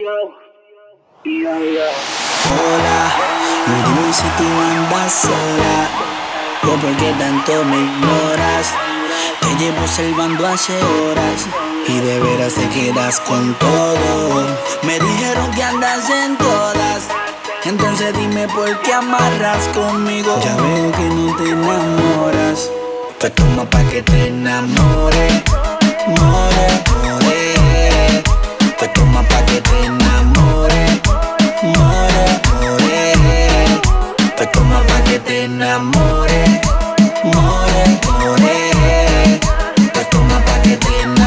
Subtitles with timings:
[0.00, 1.90] Hola,
[3.66, 5.88] dime si tú andas sola
[6.62, 8.74] o por qué tanto me ignoras.
[9.40, 11.48] Te llevo observando hace horas
[11.88, 14.46] y de veras te quedas con todo.
[14.84, 17.08] Me dijeron que andas en todas.
[17.64, 20.38] Entonces dime por qué amarras conmigo.
[20.44, 22.70] Ya veo que no te enamoras.
[23.18, 25.42] Pues toma pa' que te enamore,
[26.06, 26.97] more, more.
[29.18, 31.00] Toma pa' que te enamore,
[31.64, 33.80] more, more.
[34.36, 36.44] Pues toma pa' que te enamore,
[37.24, 39.40] more, more.
[39.92, 41.17] Pues toma pa' que te enamore,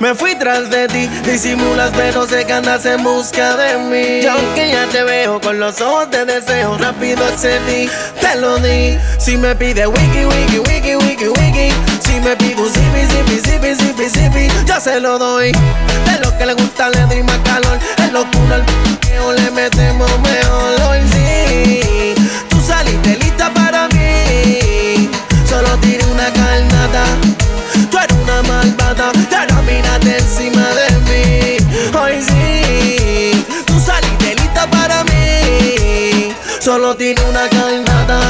[0.00, 1.08] me fui tras de ti.
[1.24, 4.20] Disimulas, pero sé que andas en busca de mí.
[4.22, 7.88] Y aunque ya te veo con los ojos de deseo, rápido accedí,
[8.20, 8.98] te lo di.
[9.18, 11.72] Si me pide wiki, wiki, wiki, wiki, wiki.
[12.00, 15.52] Si me pide un zipi, zipi, zipi, zipi, zipi, yo se lo doy.
[15.52, 17.78] De lo que le gusta le doy más calor.
[17.98, 20.80] Es locura el p***eo, le metemos mejor.
[20.88, 22.14] Hoy sí,
[22.48, 25.10] tú saliste lista para mí.
[25.48, 27.04] Solo tiré una carnata.
[27.90, 29.12] Tú eres una malvada,
[36.68, 38.20] Solo tiene una carnata.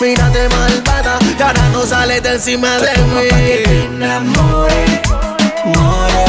[0.00, 3.96] Mírate malvada, y ahora no sales de encima de Toma pa' que te mí.
[3.96, 5.02] enamore,
[5.64, 6.27] more, more.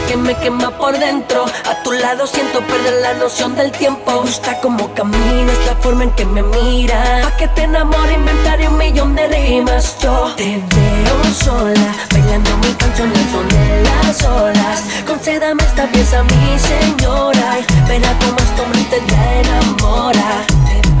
[0.00, 1.44] Que me quema por dentro.
[1.44, 4.02] A tu lado siento perder la noción del tiempo.
[4.12, 7.24] Me gusta cómo caminas, la forma en que me miras.
[7.24, 9.96] Pa' que te enamore, inventaré un millón de rimas.
[10.00, 14.82] Yo te veo sola, bailando mi canción al son de las olas.
[15.06, 17.58] Concédame esta pieza, mi señora.
[17.60, 18.98] y Verá cómo este hombre te
[19.40, 20.46] enamora.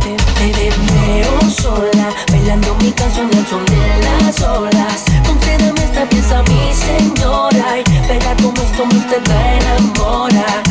[0.00, 5.04] Te veo sola, bailando mi canción al son de las olas.
[5.42, 7.80] Concédame esta pieza, mi señora.
[7.80, 10.62] y Verá cómo esto usted te enamora.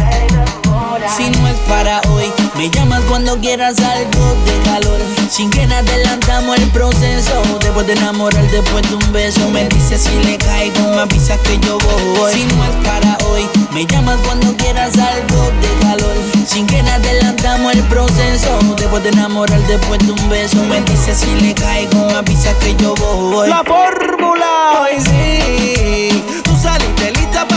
[0.92, 2.26] Si no es para hoy,
[2.58, 5.00] me llamas cuando quieras algo de calor.
[5.30, 7.42] Sin que nada adelantamos el proceso.
[7.62, 11.58] Después de enamorar, después de un beso, me dices si le caigo, me avisas que
[11.60, 12.34] yo voy.
[12.34, 16.16] Si no es para hoy, me llamas cuando quieras algo de calor.
[16.46, 18.60] Sin que nada adelantamos el proceso.
[18.76, 22.76] Después de enamorar, después de un beso, me dices si le caigo, me avisas que
[22.76, 23.48] yo voy.
[23.48, 27.48] La fórmula hoy sí, tú saliste lista.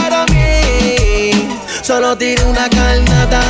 [1.84, 3.42] Solo tiré una carnata,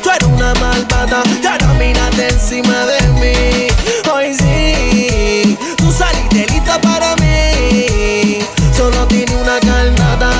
[0.00, 3.66] tú eres una malvada, y ahora mírate encima de mí.
[4.12, 8.38] Hoy sí, tú saliste lista para mí.
[8.76, 10.30] Solo tiré una carnata,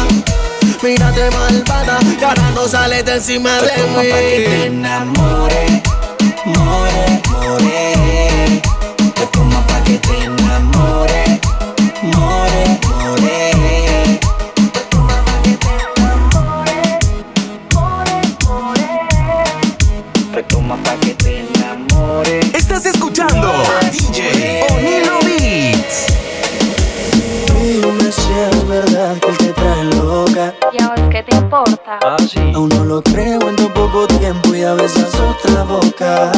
[0.81, 4.77] mírate malvada, y ahora no sales de encima de Toma pa' que te mí.
[4.77, 5.83] enamore,
[6.45, 8.63] more, more.
[9.17, 11.41] Pues toma pa' que te enamore,
[12.03, 12.48] more, more.
[23.91, 26.07] DJ Onilo Beats.
[27.55, 30.55] Dime si es verdad que él te trae loca.
[30.73, 31.99] ¿Y a vos qué te importa?
[32.55, 36.31] Aún no lo creo en tu poco tiempo y a besas otra boca.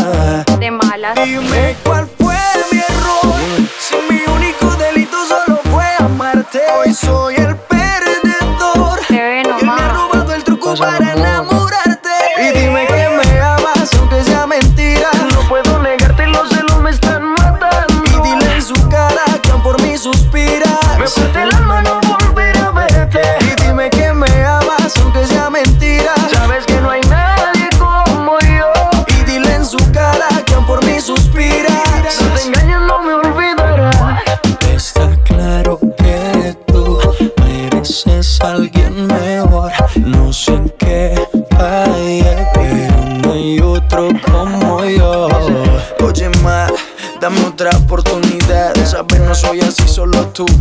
[0.60, 1.16] De malas.
[1.24, 2.36] Dime cuál fue
[2.70, 3.34] mi error.
[3.80, 6.60] Si mi único delito solo fue amarte.
[6.78, 9.00] Hoy soy el perdedor.
[9.08, 11.09] Bebé, no Y él me ha robado el truco para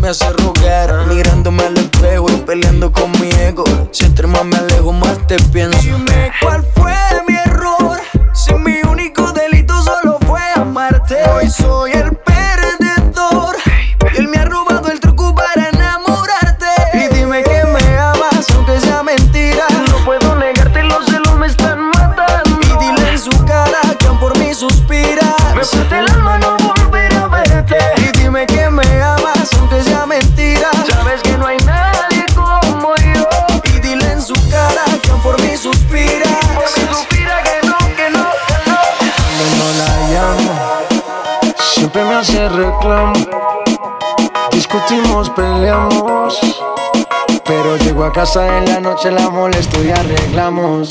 [0.10, 0.39] me haces
[48.20, 50.90] casa en la noche, la molesto y arreglamos.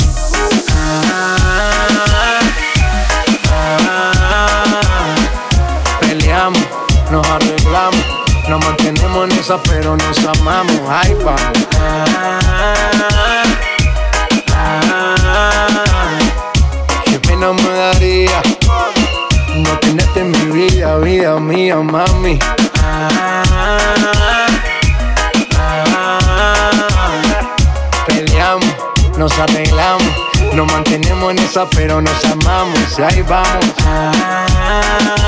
[6.00, 6.66] Peleamos,
[7.10, 8.02] nos arreglamos.
[8.48, 10.80] Nos mantenemos en esa, pero nos amamos.
[10.88, 11.67] Ay, vamos.
[32.00, 32.98] Nos amamos.
[32.98, 35.27] Ahí vamos.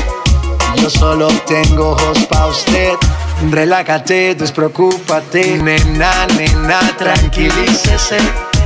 [0.77, 2.93] Yo solo tengo ojos pa' usted.
[3.49, 5.57] Relájate, despreocúpate.
[5.57, 8.17] Nena, nena, tranquilícese.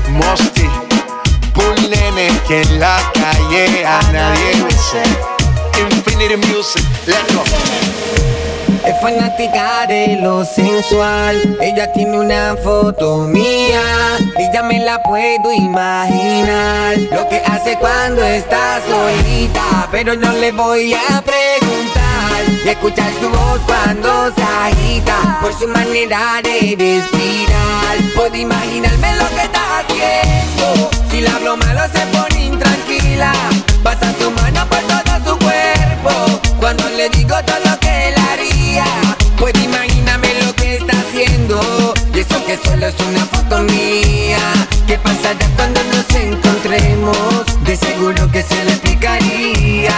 [0.10, 0.69] Mosti,
[1.54, 5.04] pull nene, que en la calle a nadie bese.
[5.80, 7.44] Infinity Music, let's go.
[8.86, 11.57] Es fanática de lo sensual.
[11.60, 13.81] Ella tiene una foto mía.
[14.38, 16.98] Y ya me la puedo imaginar.
[17.12, 19.88] Lo que hace cuando está solita.
[19.92, 21.94] Pero no le voy a preguntar.
[22.66, 25.38] Y escuchar su voz cuando se agita.
[25.40, 27.96] Por su manera de respirar.
[28.16, 30.90] Puedo imaginarme lo que está haciendo.
[31.12, 33.34] Si la hablo malo se pone intranquila.
[33.84, 36.42] Pasa su mano por todo su cuerpo.
[36.60, 38.86] Cuando le digo todo lo que él haría,
[39.38, 41.94] pues imagíname lo que está haciendo.
[42.16, 44.40] Y eso que solo es una foto mía.
[44.88, 47.46] ¿Qué pasará cuando nos encontremos?
[47.64, 49.94] De seguro que se le explicaría.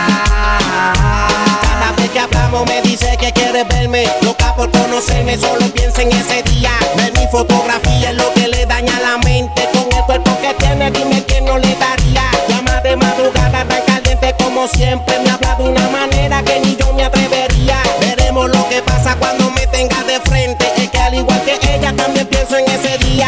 [2.14, 4.06] Que hablamos me dice que quiere verme.
[4.22, 6.72] Loca por conocerme, solo piensa en ese día.
[6.96, 9.68] Ver mi fotografía es lo que le daña la mente.
[9.74, 12.24] Con el cuerpo que tiene, dime que no le daría.
[12.48, 15.20] Llama de madrugada tan caliente como siempre.
[15.20, 17.78] Me habla de una manera que ni yo me atrevería.
[18.00, 20.66] Veremos lo que pasa cuando me tenga de frente.
[20.78, 23.28] Es que al igual que ella también pienso en ese día.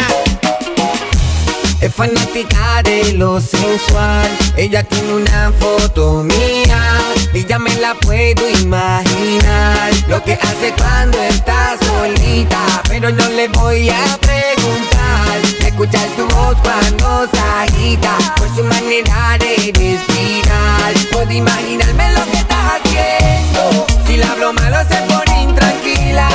[1.80, 4.28] Es fanática de lo sensual.
[4.56, 6.98] Ella tiene una foto mía.
[7.40, 9.90] Y ya me la puedo imaginar.
[10.08, 12.82] Lo que hace cuando está solita.
[12.86, 15.38] Pero no le voy a preguntar.
[15.64, 18.18] Escuchar su voz cuando se agita.
[18.36, 20.92] Por su manera de respirar.
[21.12, 23.86] Puedo imaginarme lo que está haciendo.
[24.06, 26.28] Si la hablo malo se pone intranquila.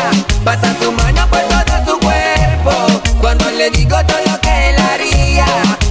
[0.44, 3.02] Pasa su mano por todo su cuerpo.
[3.22, 5.46] Cuando le digo todo lo que él haría.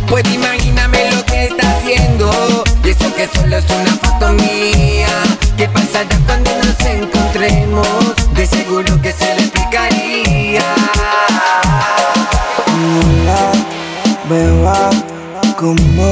[0.08, 2.64] Pues imagíname lo que está haciendo.
[2.82, 5.08] Y eso que solo es una foto mía.
[5.56, 8.14] ¿Qué pasará cuando nos encontremos?
[8.34, 10.62] De seguro que se le explicaría.
[12.96, 13.52] Hola,
[14.28, 14.90] beba,
[15.56, 16.10] como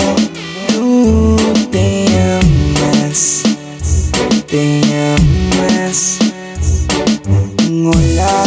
[0.68, 1.36] tú
[1.70, 2.06] te
[2.38, 3.42] amas,
[4.46, 4.82] te
[5.16, 6.18] amas.
[7.68, 8.44] Hola,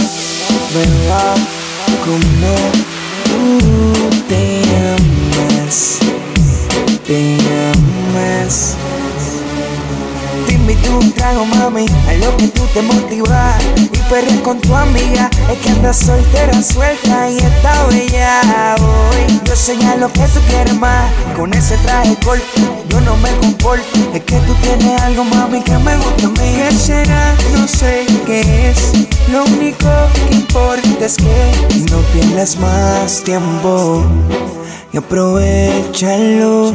[0.74, 1.36] beba,
[2.06, 2.56] como
[3.26, 4.64] tú te
[4.96, 6.00] amas,
[7.06, 7.38] te
[7.74, 8.76] amas.
[10.86, 13.56] Invito un trago, mami, a lo que tú te motivas.
[13.78, 19.42] Y perrear con tu amiga, es que andas soltera, suelta y está bella hoy.
[19.46, 22.44] Yo señalo que tú quieres más, con ese traje corto,
[22.90, 23.86] yo no me comporto.
[24.14, 26.56] Es que tú tienes algo, mami, que me gusta a mí.
[26.56, 27.36] ¿Qué será?
[27.54, 28.94] No sé qué es.
[29.32, 29.90] Lo único
[30.30, 34.04] que importa es que no pierdas más tiempo
[34.92, 36.74] y aprovechalo.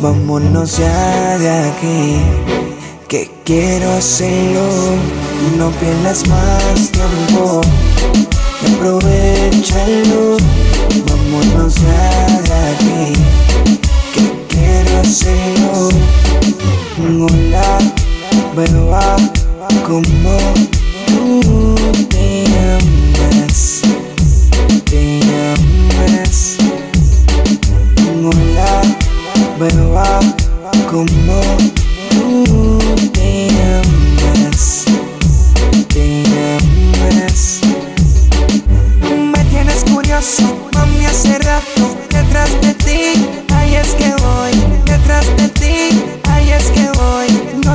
[0.00, 2.69] Vámonos ya de aquí
[3.10, 4.68] que quiero hacerlo.
[5.58, 7.60] No pierdas más tiempo
[8.72, 10.36] aprovechalo.
[11.08, 13.12] como no sea de aquí,
[14.14, 15.88] que quiero hacerlo.
[17.02, 17.78] Hola,
[18.54, 19.16] beba,
[19.84, 20.36] como
[21.08, 21.74] tú
[22.08, 22.44] te
[22.76, 23.82] amas,
[24.88, 26.58] te amas.
[28.22, 28.82] Hola,
[29.58, 30.20] beba,
[30.88, 31.40] como
[32.10, 32.79] tú
[40.74, 44.52] mami, hace rato Detrás de ti, ahí es que voy
[44.84, 45.89] Detrás de ti,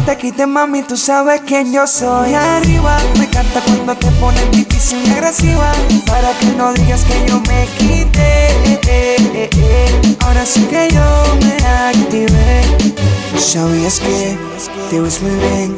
[0.05, 4.99] te quites, mami, tú sabes quién yo soy Arriba, me encanta cuando te pones difícil
[5.05, 5.71] y agresiva
[6.05, 8.47] Para que no digas que yo me quité
[10.21, 12.61] Ahora sí que yo me activé
[13.37, 14.37] ¿Sabías que
[14.89, 15.77] te ves muy bien?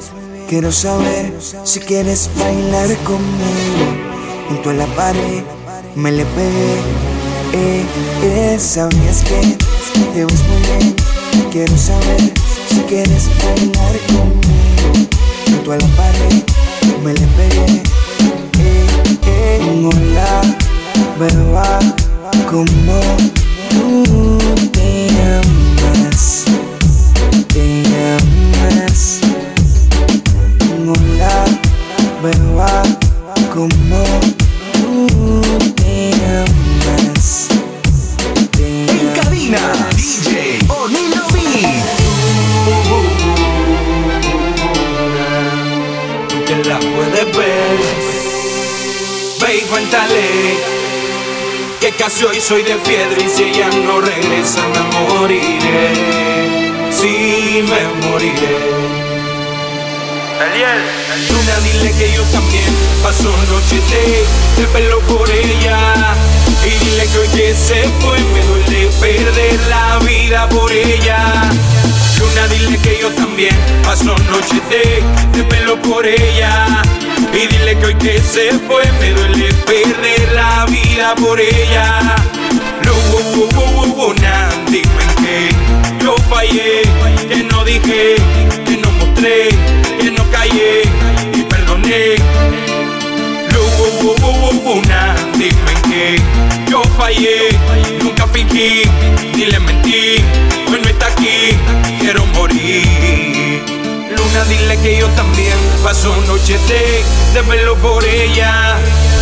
[0.50, 4.08] Quiero saber si quieres bailar conmigo
[4.50, 5.44] junto a la pared
[5.98, 6.76] me le pegué.
[7.54, 7.84] Eh,
[8.22, 9.58] eh, sabías que
[10.14, 10.96] te ves muy bien.
[11.52, 12.34] Quiero saber
[12.70, 15.10] si quieres bailar conmigo.
[15.46, 16.44] Junto a la pared
[17.04, 17.84] me le pegué.
[18.60, 18.88] Eh,
[19.26, 20.42] eh, hola,
[21.20, 21.80] beba,
[22.50, 23.00] como
[23.70, 24.38] tú
[24.72, 26.46] te amas.
[27.54, 29.20] Te amas.
[30.88, 31.46] Hola,
[32.24, 32.84] beba,
[33.54, 34.47] como
[49.40, 50.58] Ve y cuéntale
[51.80, 55.94] que casi hoy soy de piedra y si ella no regresa me moriré.
[56.90, 58.88] Sí, me moriré.
[61.30, 66.16] Luna, dile que yo también paso noches de, de pelo por ella.
[66.66, 71.20] Y dile que hoy que se fue me duele perder la vida por ella.
[72.20, 75.04] Luna, dile que yo también paso noches de,
[75.38, 76.82] de pelo por ella.
[77.38, 82.16] Y dile que hoy que se fue me duele perder la vida por ella.
[82.84, 85.50] Lo, uh, uh, na, dime en que
[86.04, 86.82] yo fallé,
[87.30, 88.16] que no dije,
[88.66, 89.50] que no mostré,
[90.00, 90.82] que no callé
[91.36, 92.16] y perdoné.
[93.54, 93.62] Lo,
[95.38, 96.22] dime en que
[96.72, 97.50] yo fallé,
[98.02, 98.82] nunca fingí,
[99.36, 100.16] ni le mentí,
[100.72, 101.56] hoy no está aquí,
[102.00, 103.27] quiero morir.
[104.46, 107.04] Dile que yo también paso noches de,
[107.34, 108.78] de verlo por ella.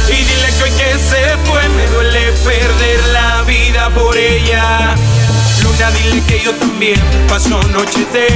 [0.07, 4.93] Y dile que hoy que se fue me duele perder la vida por ella.
[5.63, 8.27] Luna, dile que yo también paso noches de,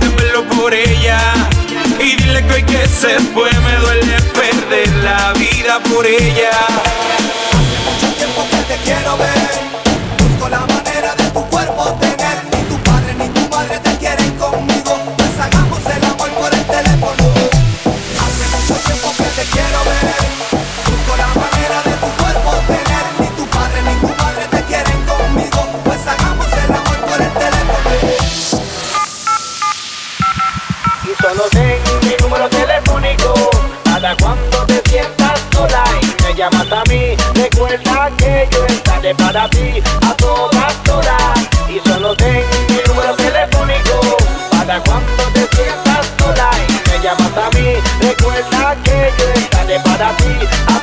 [0.00, 1.18] de por ella.
[2.00, 6.50] Y dile que hoy que se fue me duele perder la vida por ella.
[7.84, 9.60] Mucho tiempo que te quiero ver.
[10.18, 11.98] Busco la manera de tu cuerpo
[36.50, 42.44] llamas a mí recuerda que yo estaré para ti a todas horas y solo ten
[42.68, 44.16] mi número telefónico
[44.50, 47.74] para cuando te sientas sola y me llamas a mí.
[48.00, 50.34] Recuerda que yo estaré para ti
[50.66, 50.77] a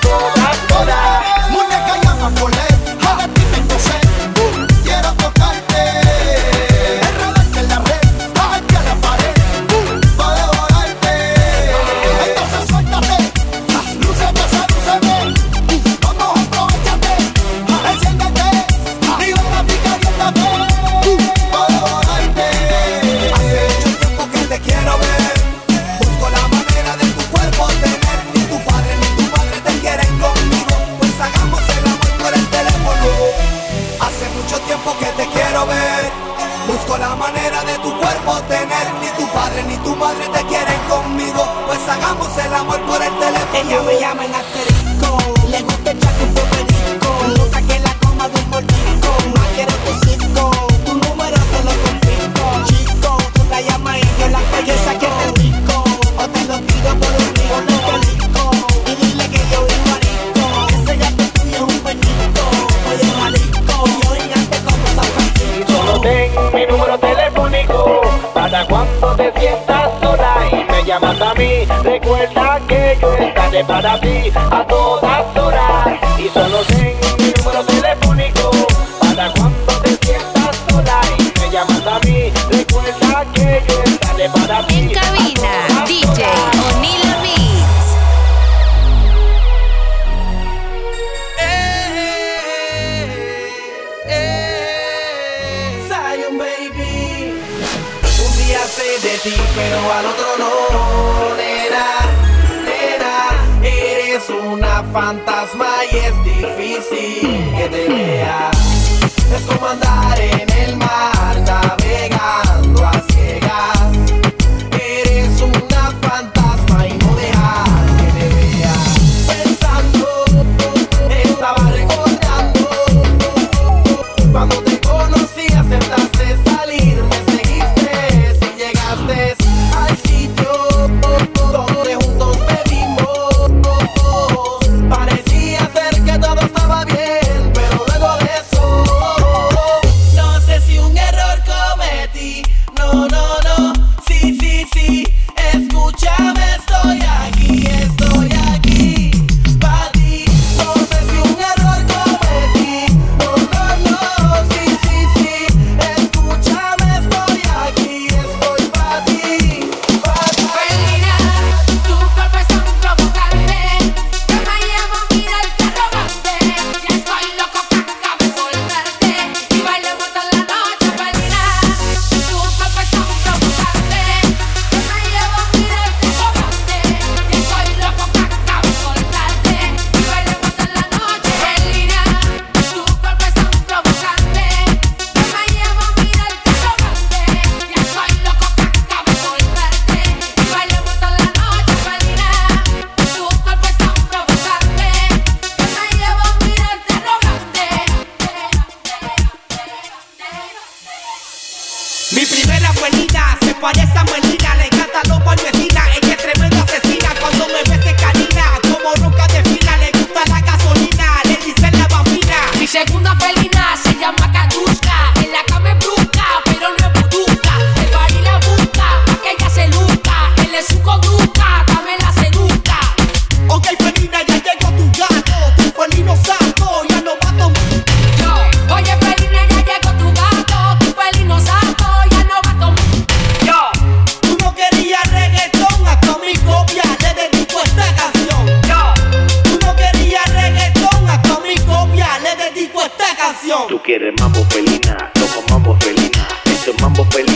[243.67, 246.27] Tú quieres mambo felina, toma mambo felina.
[246.45, 247.34] Esto es mambo felina.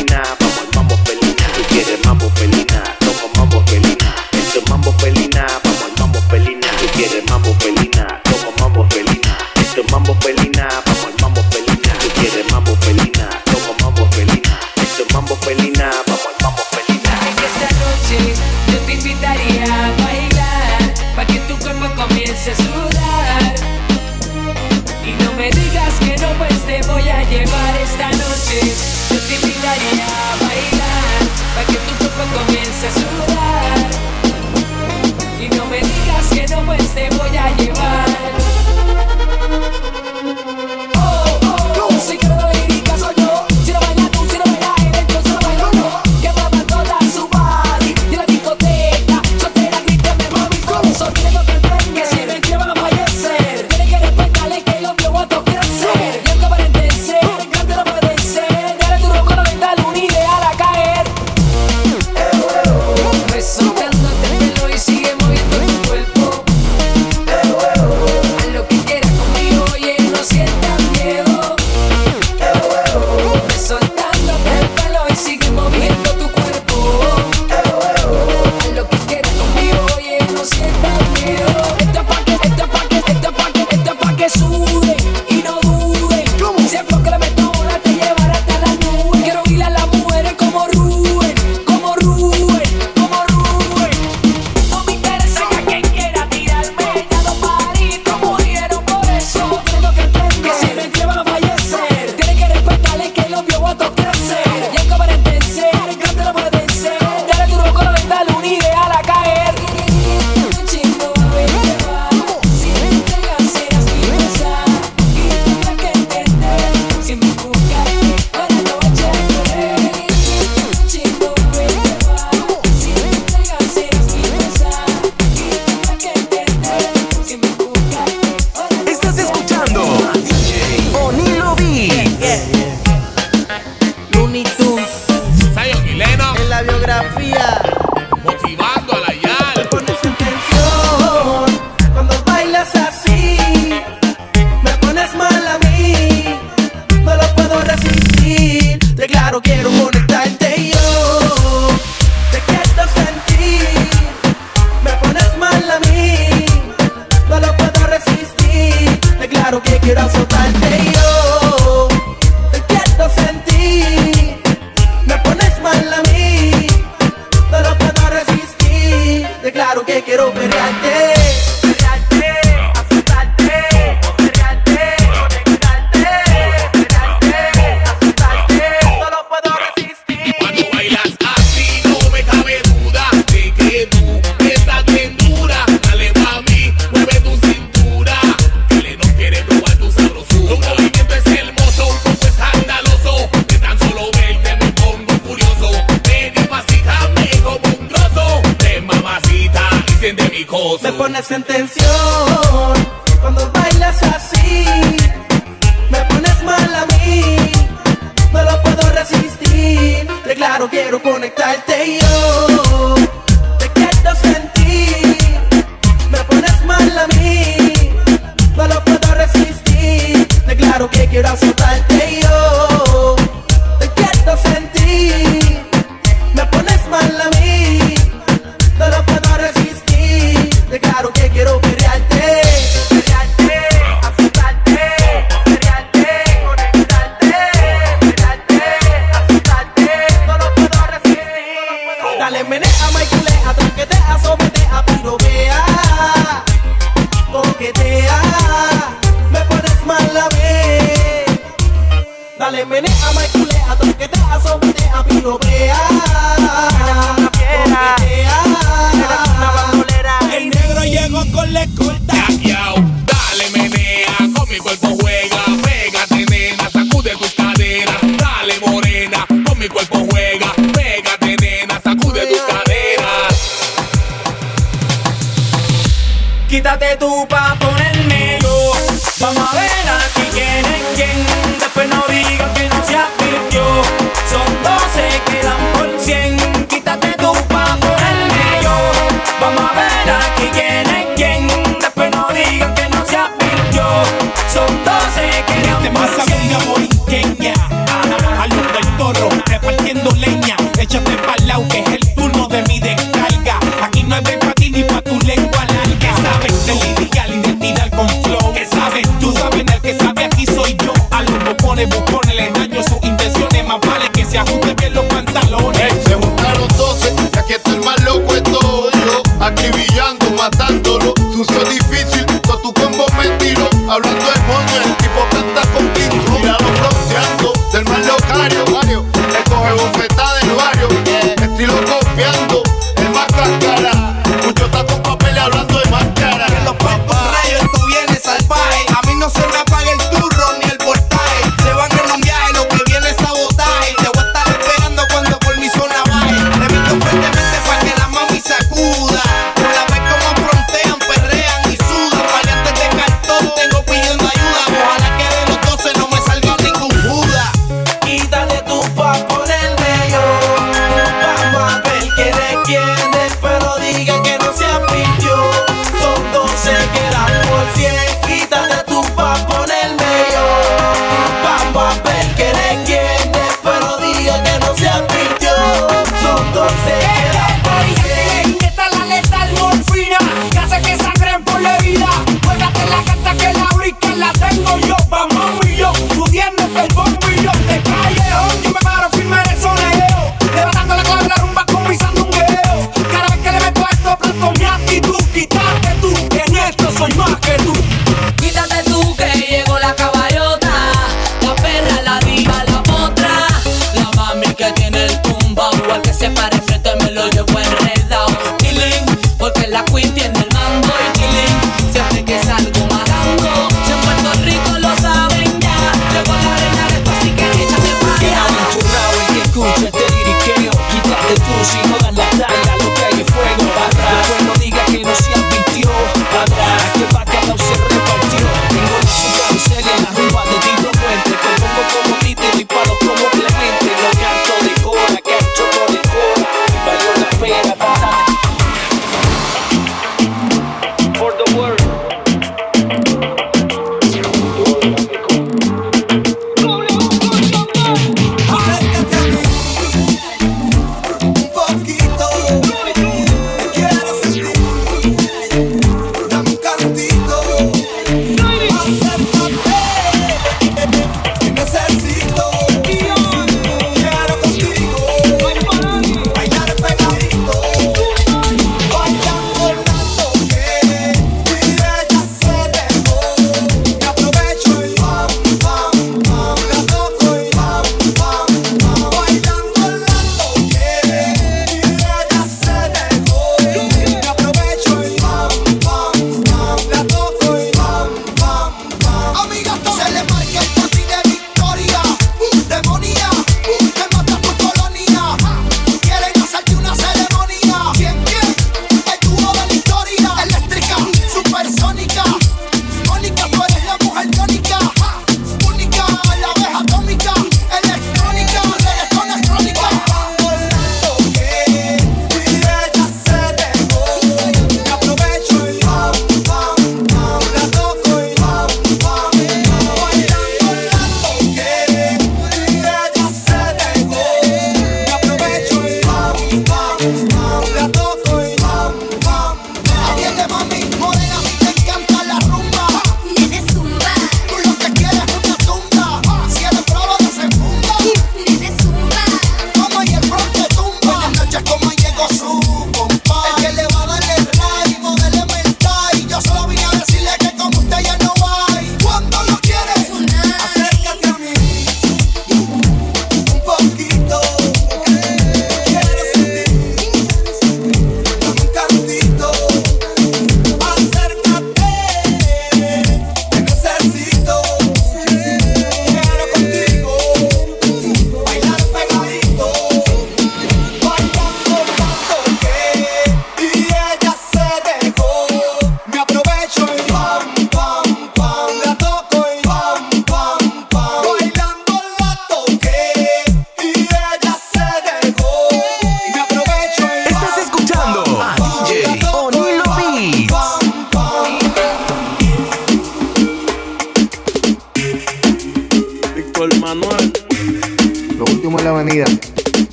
[210.39, 211.68] claro, quiero conectarte.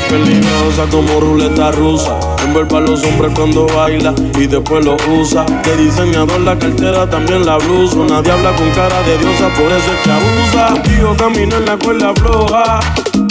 [0.00, 2.18] Eres peligrosa como ruleta rusa.
[2.44, 5.44] Envuelve a los hombres cuando baila y después lo usa.
[5.44, 7.96] De diseñador la cartera, también la blusa.
[7.96, 10.74] Una diabla con cara de diosa, por eso es que abusa.
[10.74, 12.80] Contigo camina en la cuerda floja.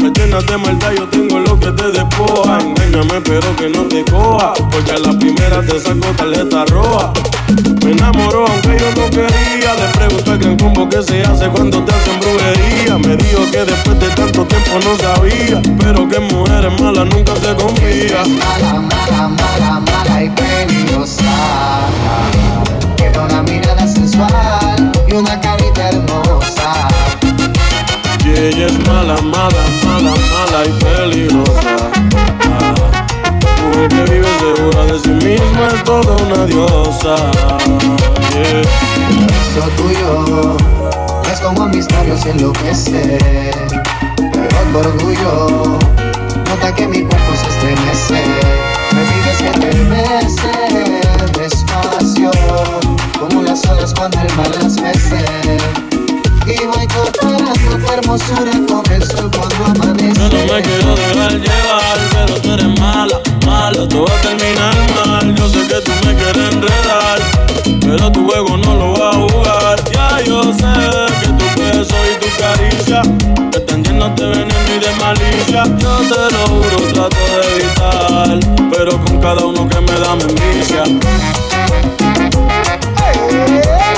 [0.02, 2.60] Me llenas de maldad, yo tengo que te despoja.
[2.60, 4.54] Engáñame, pero que no te coja.
[4.70, 7.14] Porque a la primera te saco tarjeta roja.
[7.84, 9.74] Me enamoró aunque yo no quería.
[9.76, 12.98] Le pregunté el gran combo que se hace cuando te hacen brujería.
[12.98, 15.62] Me dijo que después de tanto tiempo no sabía.
[15.80, 18.24] Pero que mujeres malas nunca se confía.
[18.26, 21.24] Mala, mala, mala, mala y peligrosa.
[22.98, 26.89] Tiene una mirada sensual y una carita hermosa.
[28.30, 31.90] Y ella es mala, mala, mala, mala y peligrosa.
[33.64, 37.16] Mujer que vive segura de sí misma es toda una diosa.
[38.34, 38.62] Yeah.
[39.50, 40.58] Eso tuyo
[41.32, 43.18] es como mis labios enloquece.
[44.16, 45.80] Pero tu orgullo
[46.48, 48.24] nota que mi cuerpo se estremece.
[48.94, 50.54] Me pides que te bese
[51.40, 52.32] despacio,
[53.20, 55.89] como las olas cuando el mar las mece.
[56.50, 60.20] Y voy comparando tu hermosura con el sol cuando amanece.
[60.20, 64.76] Yo no me quiero dejar llevar, pero tú eres mala, mala, tú vas a terminar
[64.96, 65.36] mal.
[65.36, 67.20] Yo sé que tú me quieres enredar,
[67.82, 69.84] pero tu juego no lo vas a jugar.
[69.94, 70.74] Ya yo sé
[71.22, 73.02] que tu beso y tu caricia
[73.84, 75.64] llenos de veneno y de malicia.
[75.78, 78.40] Yo te lo juro, trato de evitar,
[78.72, 80.84] pero con cada uno que me da me envicia.
[82.98, 83.89] Voy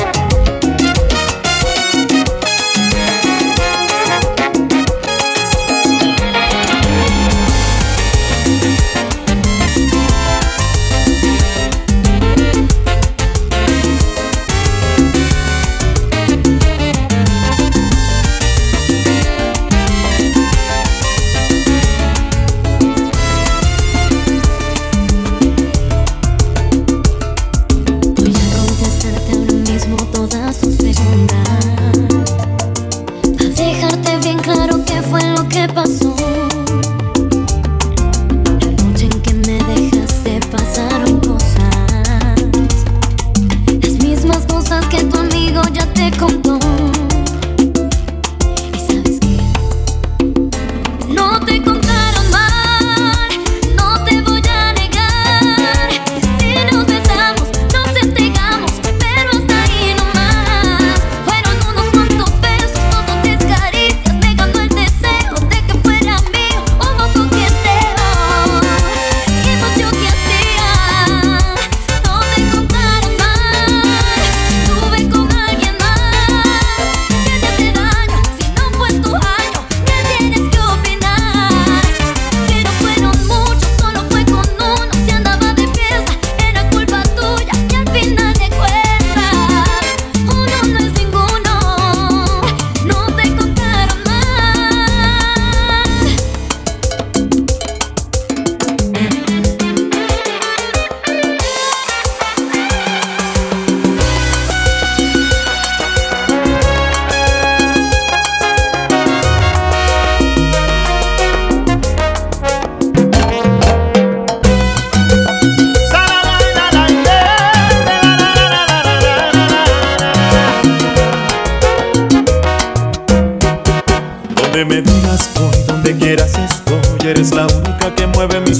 [126.15, 127.09] quieras estoy.
[127.09, 128.59] Eres la única que mueve mis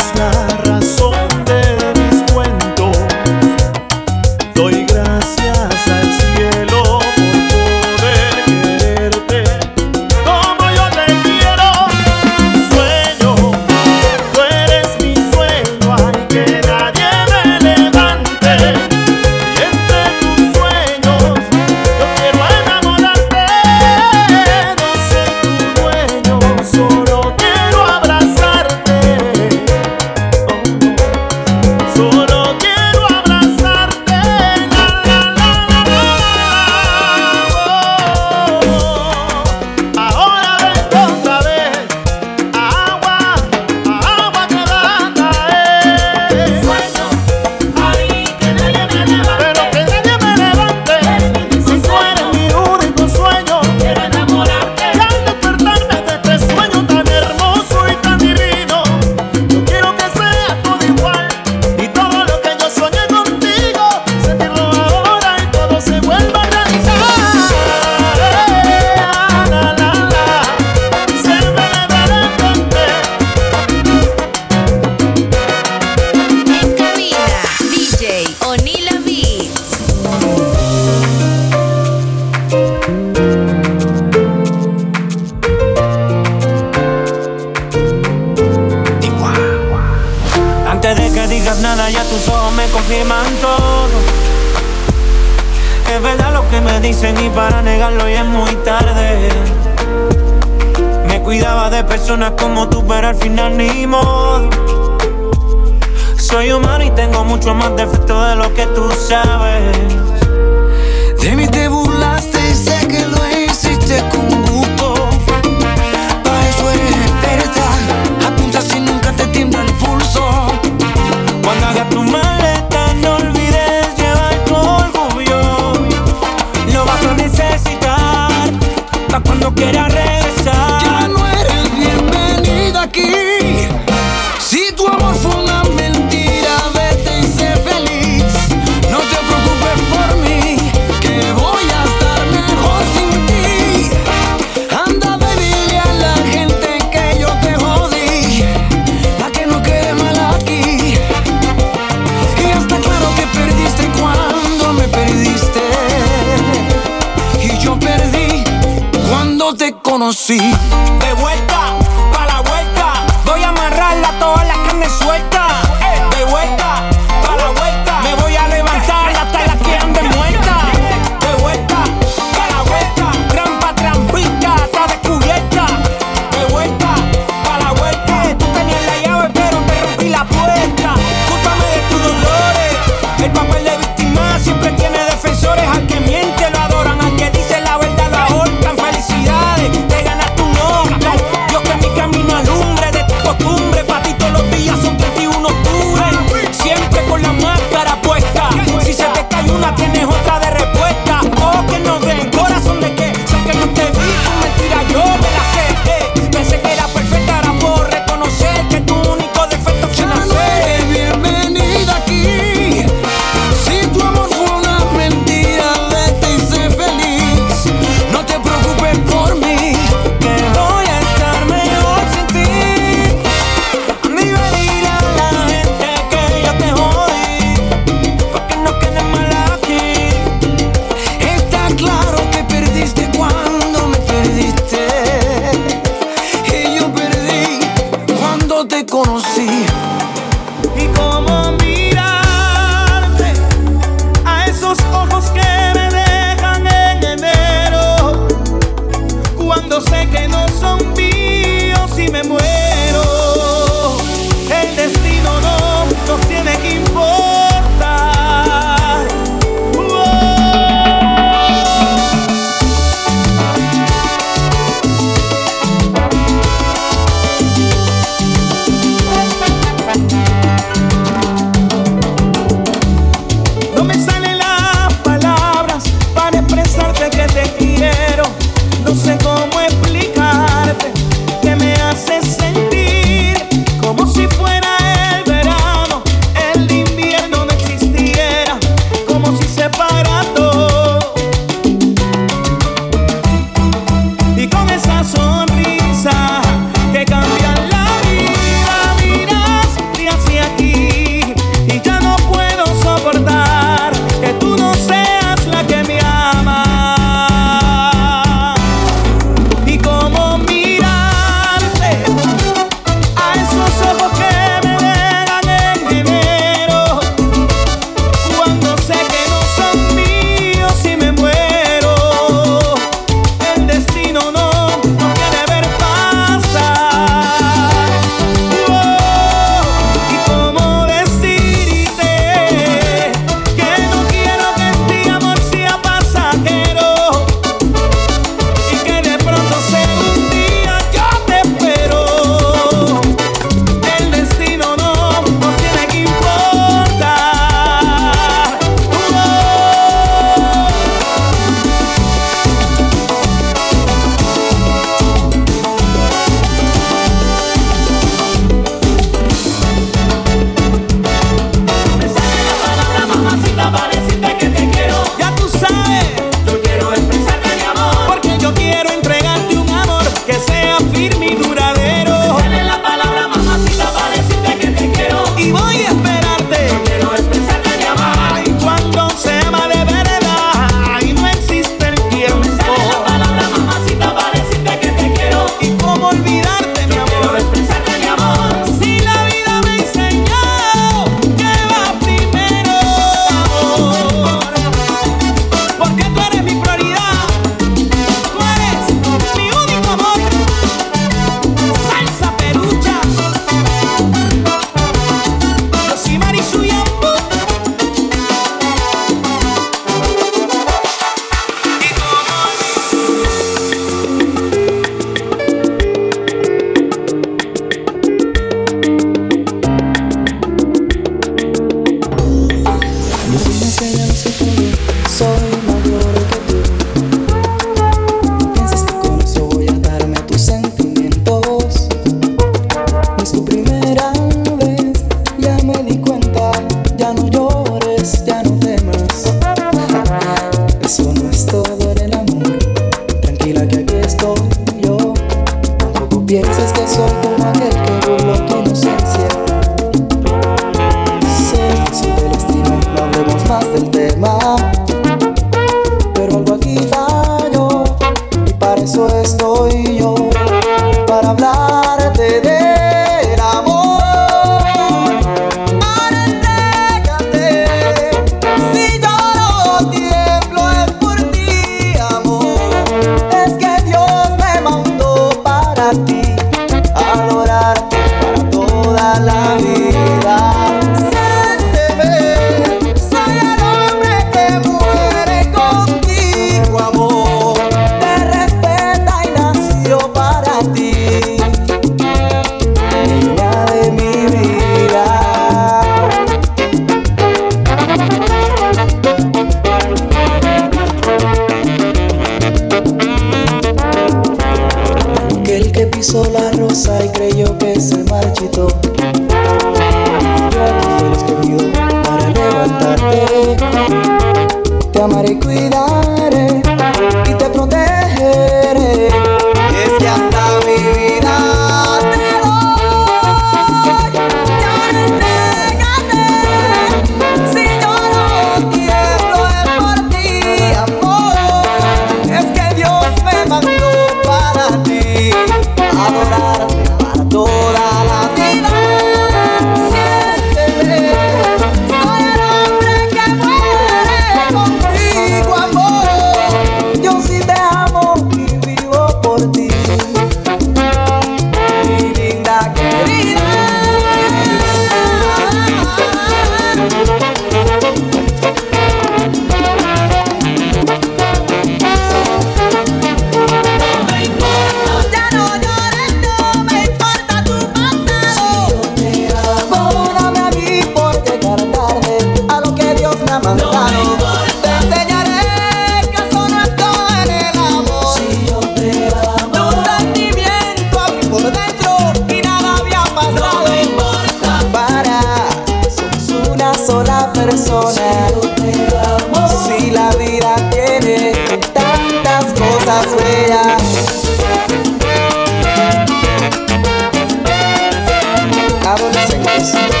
[599.51, 599.91] adolescentes.
[599.93, 600.00] En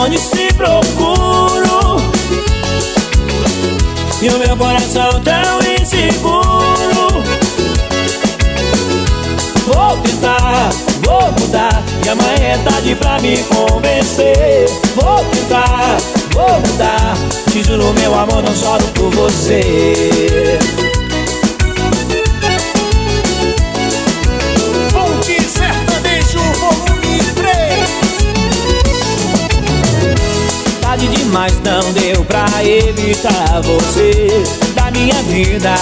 [0.00, 1.96] corresponde, se procuro
[4.22, 7.22] E o meu coração tão inseguro.
[9.66, 10.70] Vou tentar,
[11.02, 11.82] vou mudar.
[12.04, 14.66] E amanhã é tarde pra me convencer.
[14.94, 15.96] Vou tentar,
[16.32, 17.14] vou mudar.
[17.50, 20.58] Te juro, meu amor, não choro por você
[31.30, 34.42] Demais não deu pra evitar você.
[34.74, 35.72] Da minha vida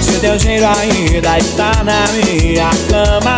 [0.00, 3.36] Se teu cheiro ainda está na minha cama.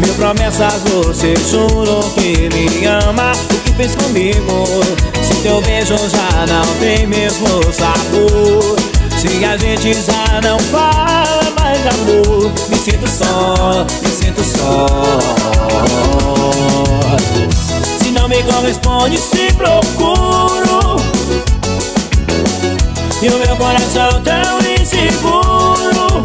[0.00, 3.32] Mil promessas você jurou que me ama.
[3.32, 4.64] O que fez comigo?
[5.22, 8.76] Se teu beijo já não tem mesmo sabor.
[9.18, 15.16] Se a gente já não fala mais amor Me sinto só, me sinto só
[18.26, 20.96] não me corresponde, se procuro
[23.22, 26.24] E o meu coração tão inseguro.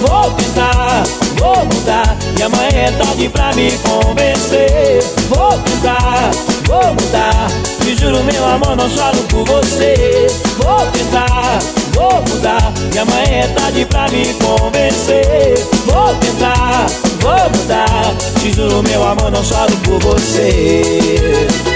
[0.00, 1.04] Vou tentar,
[1.38, 5.04] vou mudar E amanhã é tarde pra me convencer.
[5.28, 6.30] Vou tentar,
[6.66, 7.48] vou mudar
[7.82, 10.26] Te juro, meu amor, não choro por você.
[10.56, 11.58] Vou tentar,
[11.92, 15.66] vou mudar E amanhã é tarde pra me convencer.
[15.86, 16.86] Vou tentar,
[17.20, 18.16] vou mudar.
[18.40, 21.69] Te juro, meu amor, não choro por você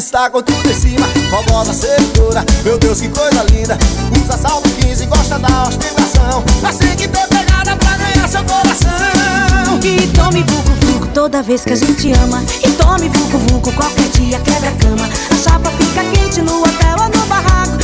[0.00, 1.06] está com tudo em cima.
[1.28, 3.76] Fogosa, sedutora, meu Deus que coisa linda.
[4.20, 6.42] Usa salto 15 e gosta da ostentação.
[6.66, 9.78] Assim que tem pegada pra ganhar seu coração.
[9.84, 12.42] E tome vucu vucu toda vez que a gente ama.
[12.64, 15.08] E tome vucu vucu qualquer dia quebra a cama.
[15.30, 17.76] A chapa fica quente no hotel ou no barraco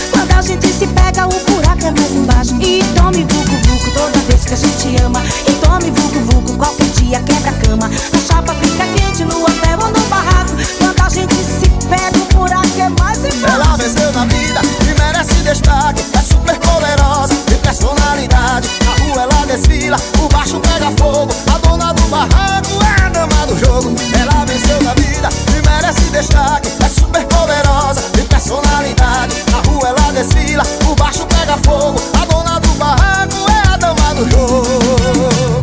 [0.46, 2.54] gente se pega o buraco é mais embaixo.
[2.60, 5.20] E tome vucu vucu toda vez que a gente ama.
[5.48, 7.90] E tome vucu vucu qualquer dia quebra a cama.
[7.90, 10.52] A chapa fica quente no hotel ou no barraco.
[10.78, 13.46] Quando a gente se pega o buraco é mais embaixo.
[13.46, 16.04] Ela venceu na vida e merece destaque.
[16.14, 18.68] É super poderosa, tem personalidade.
[18.84, 21.34] Na rua ela desfila, o baixo pega fogo.
[21.52, 23.92] A dona do barraco é a dama do jogo.
[24.12, 26.70] Ela venceu na vida e merece destaque.
[26.84, 29.34] É super poderosa, tem personalidade.
[29.50, 32.00] Na rua ela desfila, o baixo pega fogo.
[32.20, 35.62] A dona do barraco é a dama do jogo.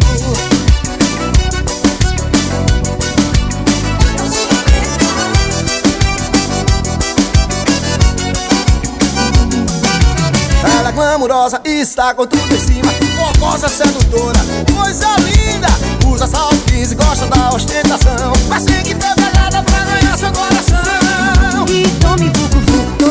[10.78, 12.92] Ela é glamurosa está com tudo em cima.
[13.16, 14.40] Fogosa, sedutora,
[14.76, 15.70] coisa linda.
[16.12, 18.34] Usa salto 15, gosta da ostentação.
[18.50, 21.66] Mas tem que ter pegada pra ganhar seu coração.
[21.70, 22.62] E tome vucu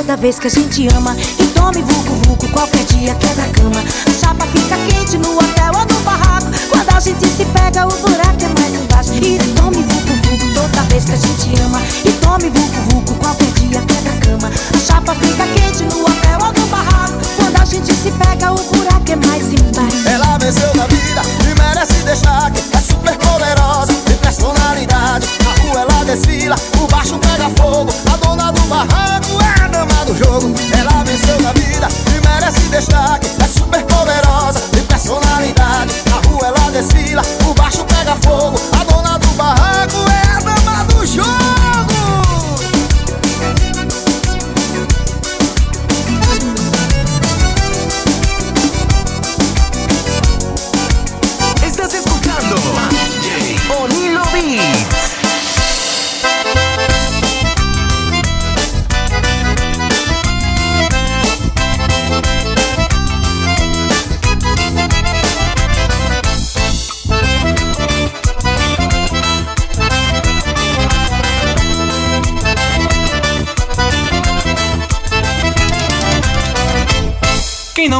[0.03, 1.17] toda vez que a gente ama.
[1.39, 3.81] E tome vucu qualquer dia quebra a cama.
[3.81, 6.51] A chapa fica quente no hotel ou no barraco.
[6.71, 9.13] Quando a gente se pega o buraco é mais embaixo.
[9.15, 11.81] E tome vucu toda vez que a gente ama.
[12.05, 14.51] E tome vucu qualquer dia quebra a cama.
[14.75, 17.15] A chapa fica quente no hotel ou no barraco.
[17.37, 20.09] Quando a gente se pega o buraco é mais embaixo.
[20.09, 25.92] Ela venceu na vida e merece destaque É super poderosa, tem personalidade Na rua ela
[26.05, 30.55] desfila, o baixo pega fogo A dona do barraco é a dama do jogo.
[30.79, 36.71] Ela venceu na vida e merece destaque É super poderosa, tem personalidade Na rua ela
[36.71, 41.62] desfila, o baixo pega fogo A dona do barraco é a dama do jogo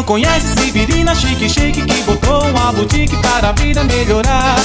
[0.03, 4.57] não conhece Sibirina Chique Chique que botou uma boutique para a vida melhorar.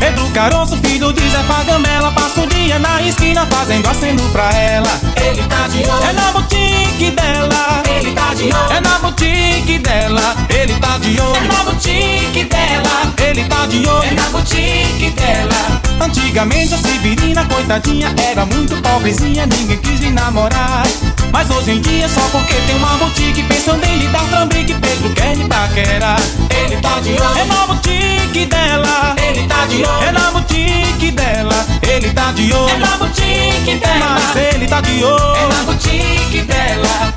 [0.00, 4.88] Pedro Caroço, filho de Zé Pagamela, passa o dia na esquina fazendo aceno pra ela.
[5.16, 6.04] Ele tá de olho.
[6.08, 7.82] É na boutique dela.
[7.88, 8.72] Ele tá de olho.
[8.72, 10.36] É na boutique dela.
[10.48, 11.36] Ele tá de olho.
[11.36, 13.14] É na boutique dela.
[13.18, 14.04] Ele tá de olho.
[14.04, 15.82] É na boutique dela.
[16.00, 20.84] Antigamente a Sibirina, coitadinha, era muito pobrezinha, ninguém quis lhe namorar.
[21.32, 25.10] Mas hoje em dia, só porque tem uma boutique, pensando em lhe dar trambique, Pedro
[25.14, 26.20] quer lhe paquerar.
[26.50, 27.38] Ele tá de olho.
[27.38, 29.16] É na boutique dela.
[29.22, 30.08] Ele tá de olho.
[30.08, 31.66] É na boutique dela.
[31.82, 32.70] Ele tá de olho.
[32.70, 34.18] É na boutique dela.
[34.20, 35.36] Mas ele tá de olho.
[35.36, 37.15] É na boutique dela.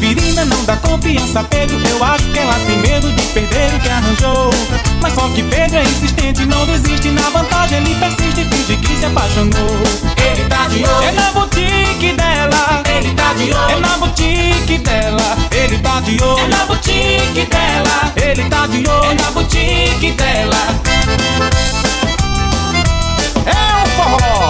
[0.00, 3.74] A Sibirina não dá confiança a Pedro Eu acho que ela tem medo de perder
[3.74, 4.50] o que arranjou
[4.98, 9.04] Mas só que Pedro é insistente Não desiste na vantagem Ele persiste, finge que se
[9.04, 9.82] apaixonou
[10.16, 11.04] Ele tá de olho.
[11.04, 13.70] É na boutique dela Ele tá de olho.
[13.70, 18.12] É na boutique dela Ele tá de olho É na boutique dela.
[18.16, 20.56] Ele tá de olho É na boutique dela.
[23.44, 24.49] É o forró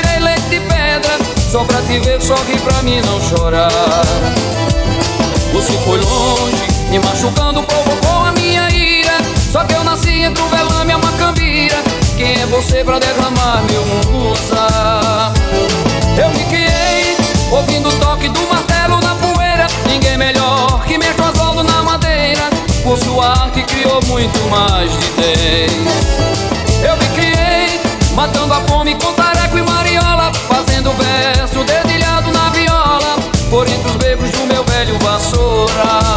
[1.51, 3.67] Só pra te ver, sorri pra mim não chorar.
[5.51, 9.17] Você foi longe, me machucando, provocou a minha ira.
[9.51, 11.75] Só que eu nasci entre o velame e a macambira.
[12.15, 15.33] Quem é você pra derramar meu musa?
[16.17, 17.17] Eu me criei,
[17.51, 19.67] ouvindo o toque do martelo na poeira.
[19.85, 22.49] Ninguém melhor que mexe Oswaldo na madeira.
[22.81, 25.71] Por sua arte criou muito mais de dez.
[26.81, 27.81] Eu me criei,
[28.15, 30.31] matando a fome com tareco e mariola.
[30.47, 31.40] Fazendo verso
[34.85, 36.10] velho vassoura.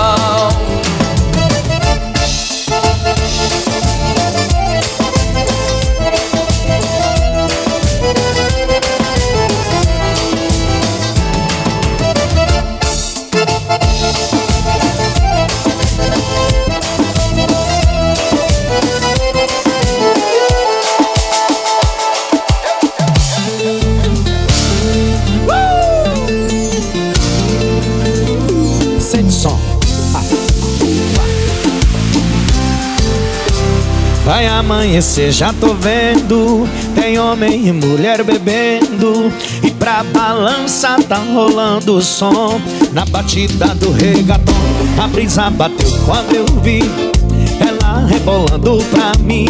[34.65, 36.67] Amanhecer, já tô vendo.
[36.95, 39.31] Tem homem e mulher bebendo.
[39.63, 42.61] E pra balança tá rolando o som.
[42.93, 44.55] Na batida do regatão,
[44.99, 46.81] a brisa bateu quando eu vi.
[47.61, 49.47] Ela rebolando pra mim.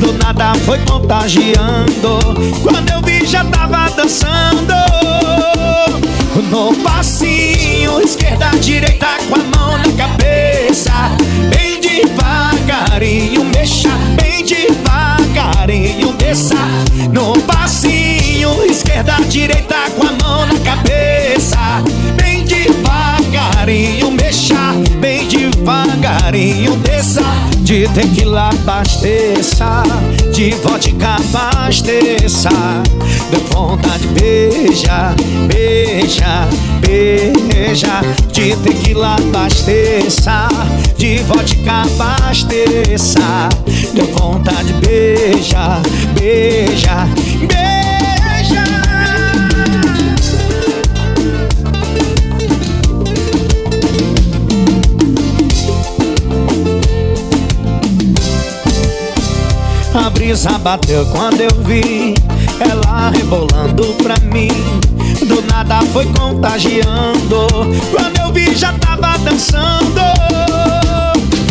[0.00, 2.18] Do nada foi contagiando.
[2.62, 4.74] Quando eu vi, já tava dançando.
[6.50, 10.92] No passinho, esquerda, direita, com a mão na cabeça.
[11.50, 13.90] Bem devagarinho, mexa,
[15.68, 16.56] devagarinho, desça.
[17.12, 21.58] No passinho, esquerda, direita, com a mão na cabeça.
[22.16, 27.22] Bem devagarinho, mexa, bem devagarinho, desça.
[27.58, 29.82] De tequila abasteça,
[30.32, 32.48] de vodka abasteça.
[33.30, 35.14] Deu vontade, beija,
[35.46, 36.48] beija,
[36.80, 38.00] beija.
[38.32, 40.48] De tequila abasteça,
[40.98, 43.48] de vodka abasteça.
[43.94, 45.80] Deu vontade, beija,
[46.14, 47.06] beija,
[47.46, 48.64] beija.
[59.94, 62.14] A brisa bateu quando eu vi
[62.60, 64.50] ela rebolando pra mim.
[65.26, 67.46] Do nada foi contagiando.
[67.90, 69.97] Quando eu vi, já tava dançando.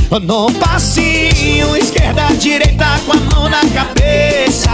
[0.10, 4.70] No passinho, esquerda, direita, com a mão na cabeça.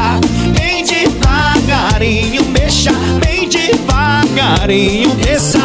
[0.56, 5.60] Bem devagarinho, mexa, bem devagarinho, desça.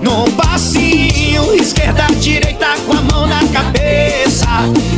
[0.00, 4.46] No passinho, esquerda, direita, com a mão na cabeça.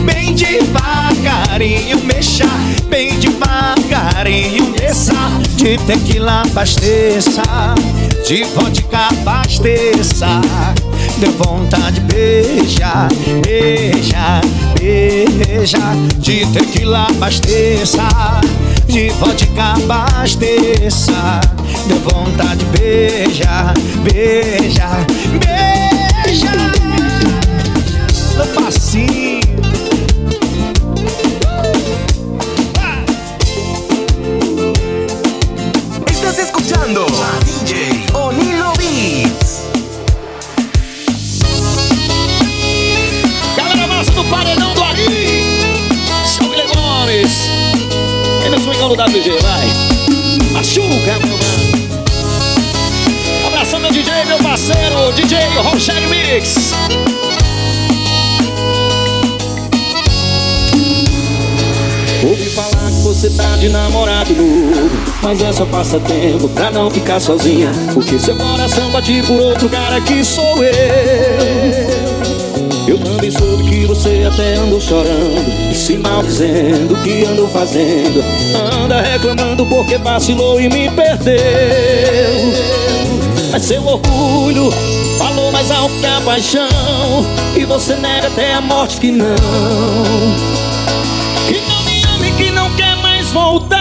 [0.04, 2.46] Bem devagarinho, mexa.
[2.88, 4.72] bem devagarinho.
[4.72, 5.14] Desça
[5.56, 7.42] de tequila abasteça,
[8.26, 10.40] de vodka abasteça.
[11.18, 13.08] Deu vontade de beijar,
[13.44, 14.40] beijar,
[14.78, 15.94] beijar.
[16.18, 18.08] De tequila abasteça,
[18.86, 21.40] de vodka abasteça.
[21.86, 25.06] Deu vontade de beijar, beijar,
[25.38, 25.91] beijar.
[48.92, 50.52] Do WG, vai.
[50.52, 51.62] Machuca, meu mano.
[53.46, 56.72] Abração meu DJ, meu parceiro, DJ Rogério Mix.
[62.22, 64.90] Ouvi falar que você tá de namorado novo
[65.22, 70.00] Mas é só passatempo pra não ficar sozinha Porque seu coração bate por outro cara
[70.02, 72.01] que sou eu
[72.92, 78.22] Eu também soube que você até andou chorando E se maldizendo o que andou fazendo?
[78.54, 81.32] Anda reclamando porque vacilou e me perdeu.
[83.50, 84.70] Mas seu orgulho
[85.16, 86.68] falou mais alto que a paixão
[87.56, 89.36] E você nega até a morte que não.
[91.48, 93.80] Que não me ame, que não quer mais voltar.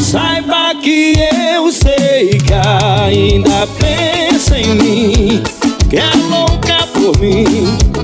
[0.00, 1.14] Saiba que
[1.52, 5.42] eu sei que ainda pensa em mim,
[5.90, 7.44] que é louca por mim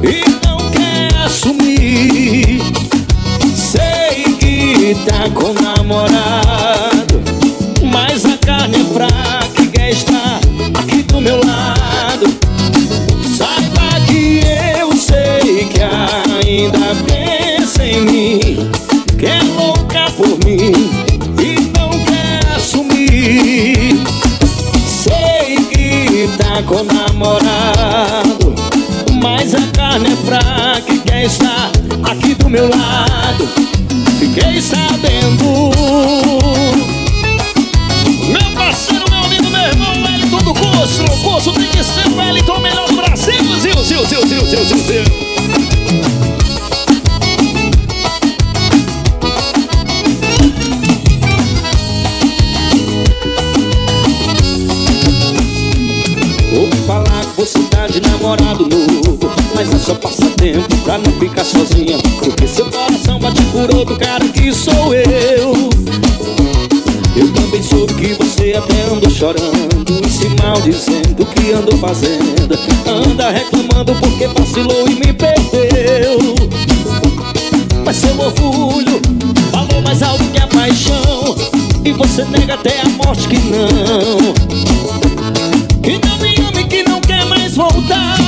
[0.03, 2.61] e não quer assumir.
[3.55, 7.23] Sei que tá com namorado,
[7.85, 10.41] mas a carne é fraca e quer estar
[10.81, 12.27] aqui do meu lado.
[13.37, 14.41] Saiba que
[14.81, 18.71] eu sei que ainda pensa em mim,
[19.17, 20.73] que é louca por mim
[21.41, 23.76] e não quer assumir.
[26.37, 28.55] Tá com namorado,
[29.21, 31.71] mas a carne é fraca e quer estar
[32.03, 33.49] aqui do meu lado.
[34.19, 35.71] Fiquei sabendo.
[38.29, 41.05] Meu parceiro, meu amigo, meu irmão, Wellington do curso.
[41.05, 43.35] O curso tem que ser o Wellington melhor do Brasil.
[43.61, 45.05] Zil, zil, zil, zil, zil, zil, zil.
[58.01, 59.31] De namorado novo.
[59.55, 61.99] Mas é só passatempo pra não ficar sozinha.
[62.19, 65.53] Porque seu coração bate por outro cara que sou eu.
[67.17, 70.05] Eu também soube que você até andou chorando.
[70.05, 72.59] E se maldizendo o que andou fazendo?
[72.87, 76.19] Anda reclamando porque vacilou e me perdeu.
[77.85, 79.01] Mas seu orgulho
[79.51, 81.37] falou mais alto que a paixão.
[81.85, 84.35] E você nega até a morte que não.
[85.83, 86.56] Que não me ame,
[87.57, 88.19] voltar.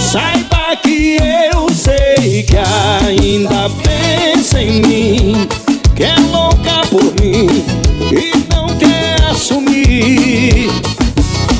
[0.00, 1.18] Saiba que
[1.52, 5.48] eu sei que ainda pensa em mim,
[5.96, 7.48] que é louca por mim
[8.12, 10.70] e não quer assumir.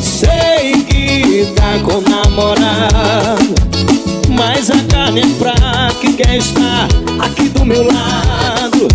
[0.01, 3.55] Sei que tá com namorado,
[4.29, 6.87] mas a carne é fraca e quer estar
[7.19, 8.87] aqui do meu lado.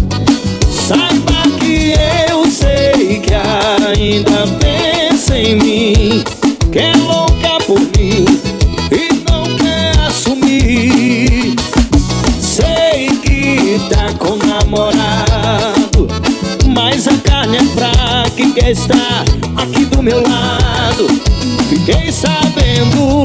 [0.72, 1.96] Saiba que
[2.30, 4.43] eu sei que ainda
[18.74, 19.24] e estar
[19.56, 21.08] aqui do meu lado.
[21.70, 23.24] Fiquei sabendo.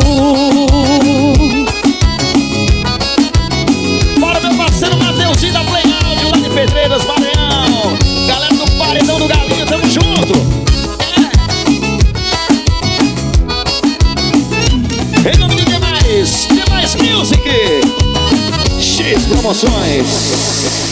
[4.21, 7.97] Bora, meu parceiro Mateuzinho da Play Áudio, lá de Pedreiras, Maranhão.
[8.27, 10.35] Galera do Paredão do Galinho, tamo junto.
[15.25, 15.35] É.
[15.35, 17.81] Em nome de demais, demais music.
[18.81, 20.88] X promoções.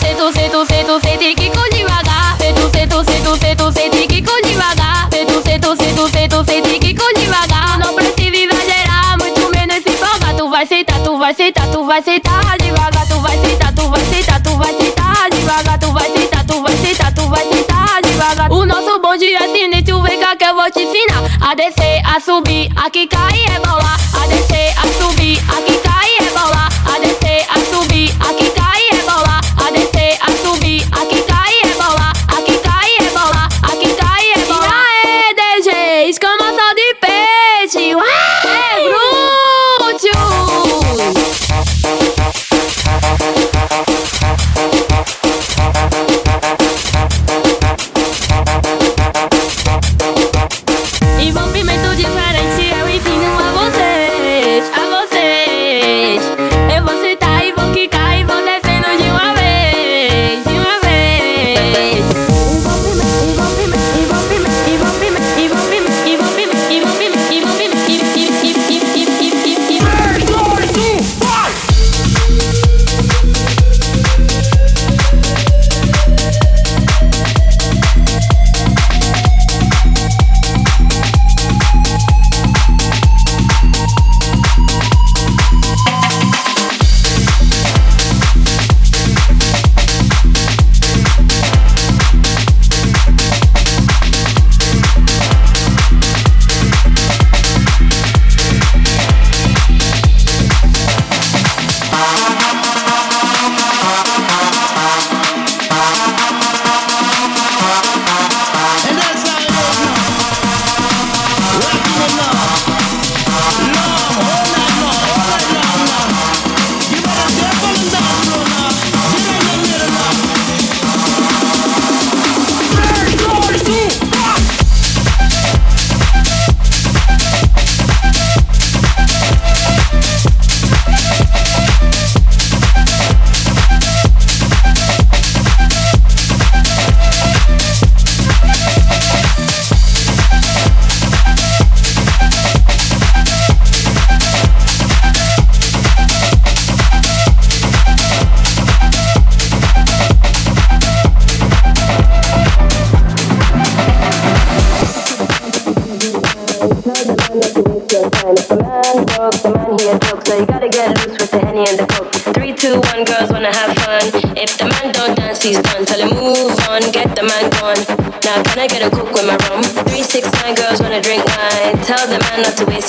[0.00, 2.36] Sento, sento, sento, sento, sento e quico devagar.
[2.38, 5.08] Sento, sento, sento, sento, sento e quico devagar.
[5.10, 7.78] Sento, sento, sento, sento, sento e quico devagar.
[7.78, 10.34] Não precisa exagerar, muito menos se empolgar.
[10.34, 13.06] Tu vai sentar, tu vai sentar, tu vai sentar devagar.
[13.06, 15.78] Tu vai sentar, tu vai sentar, tu vai sentar devagar.
[15.78, 18.52] Tu vai sentar, tu vai sentar, tu vai sentar devagar.
[18.52, 21.22] O nosso bonde é sinistro, vem cá que eu vou te ensinar.
[21.40, 23.99] A descer, a subir, a quicar e rebolar.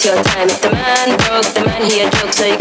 [0.06, 0.48] your time.
[0.48, 2.57] The man broke, the man he a joke, so you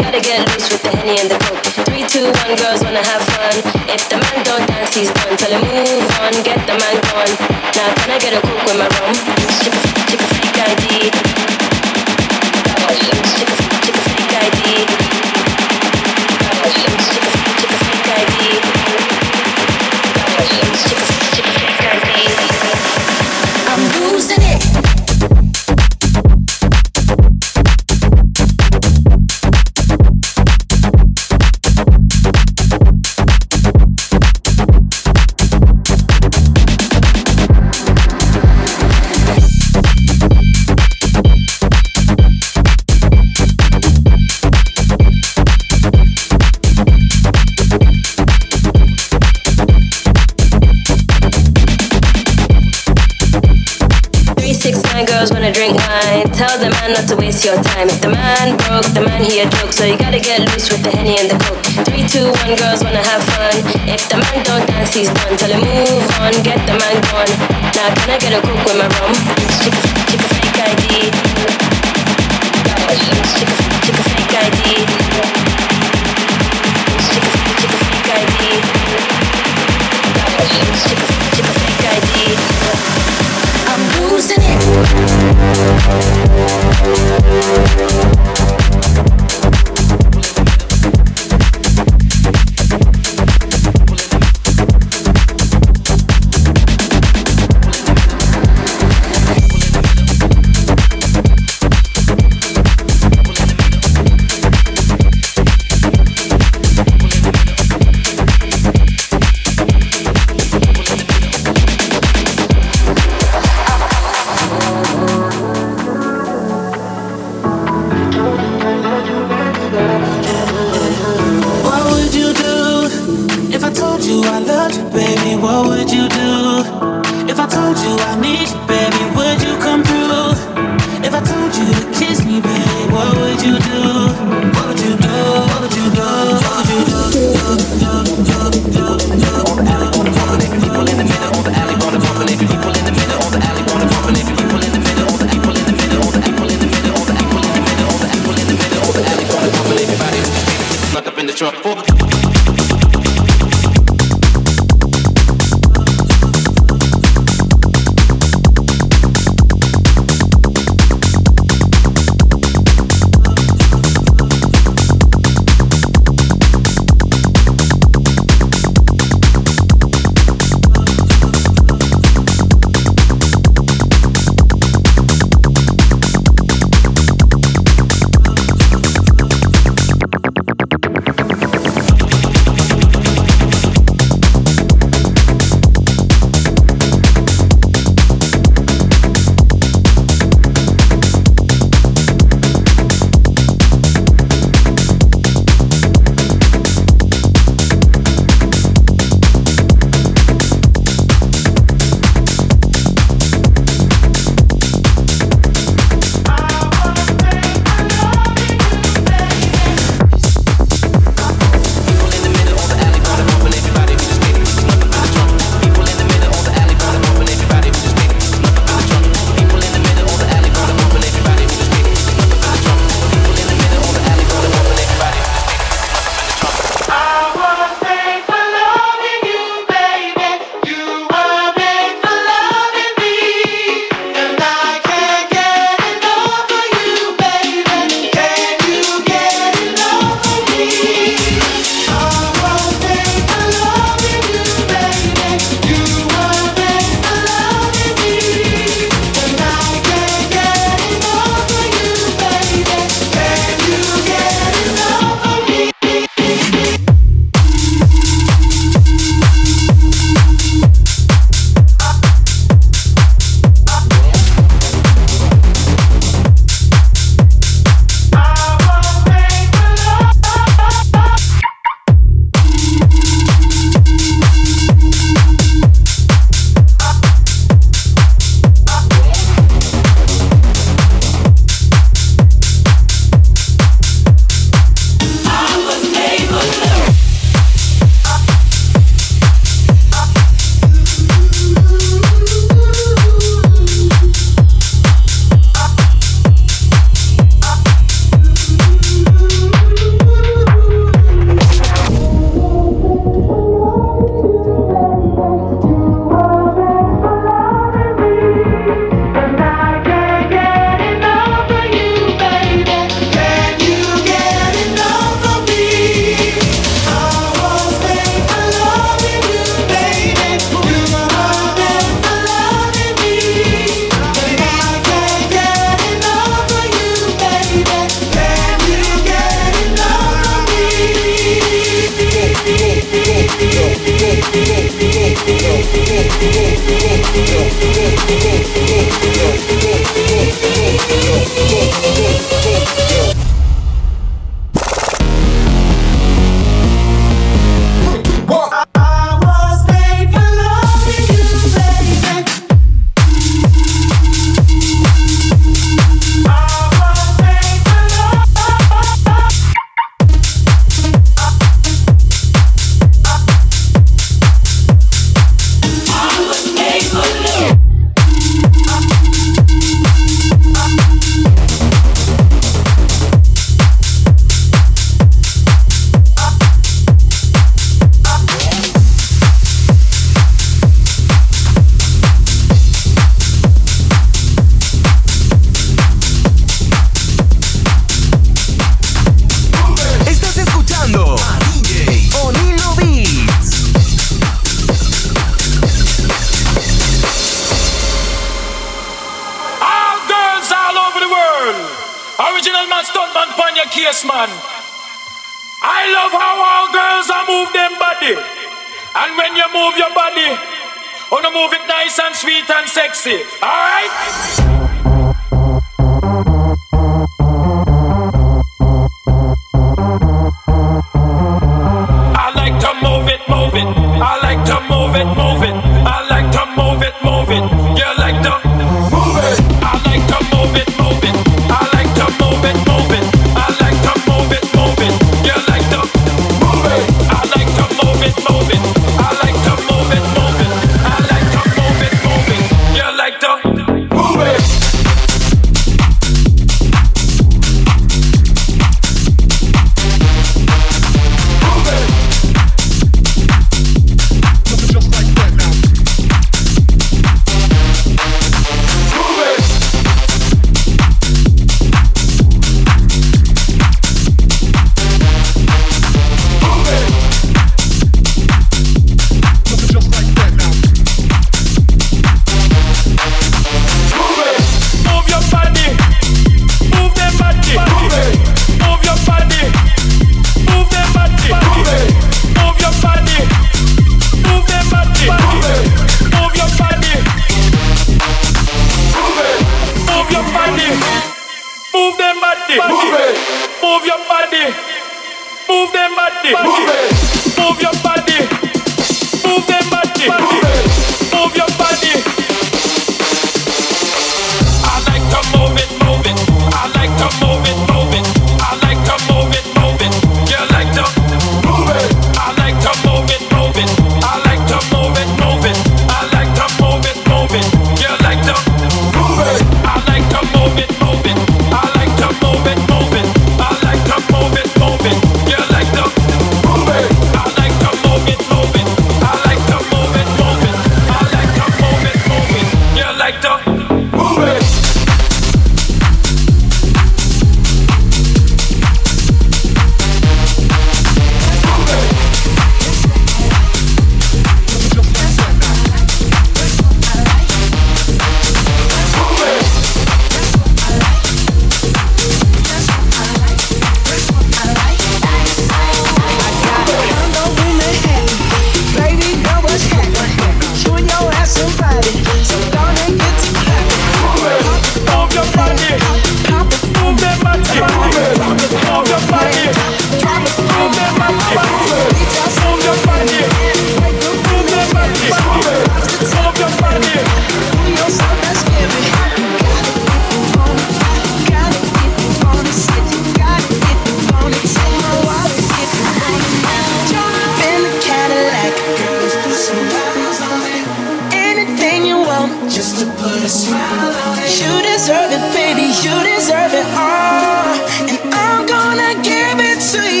[151.31, 151.90] the trunk for the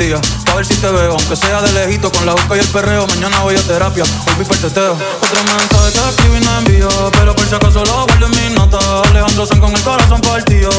[0.00, 0.20] días.
[0.46, 3.06] Pa' ver si te veo, aunque sea de lejito, con la boca y el perreo.
[3.06, 4.94] Mañana voy a terapia, hoy vi teteo.
[4.94, 8.82] Otro mensaje que escribí no envío, pero por si acaso lo guardo en mis notas.
[9.10, 10.70] Alejandro San con el corazón partido.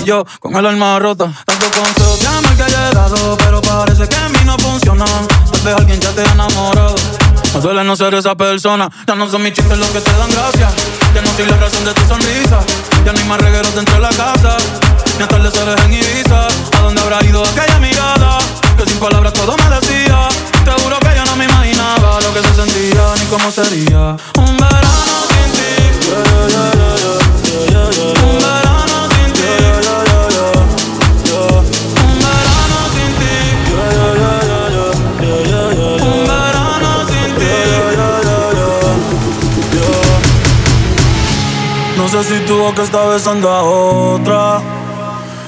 [0.00, 1.30] Y yo con el alma rota.
[1.44, 5.28] Tanto consejo de amor que he dado, pero parece que en mí no funcionan.
[5.52, 6.96] Tal vez alguien ya te ha enamorado.
[7.54, 8.90] Me duele no ser esa persona.
[9.06, 10.70] Ya no son mis chistes los que te dan gracia.
[11.14, 12.60] Ya no soy la razón de tu sonrisa.
[13.04, 14.56] Ya no hay más regueros dentro de la casa.
[15.18, 16.48] Ni atardeceres en Ibiza.
[16.76, 18.38] ¿A dónde habrá ido aquella mirada?
[18.76, 20.28] Que sin palabras todo me decía.
[20.64, 24.16] Te juro que yo no me imaginaba lo que se sentía ni cómo sería.
[24.38, 25.70] Un verano sin ti.
[26.08, 27.88] Yeah, yeah, yeah.
[28.26, 29.54] Un verano sin ti.
[36.02, 37.54] Un verano sin ti.
[41.96, 44.73] No sé si tu boca está besando a otra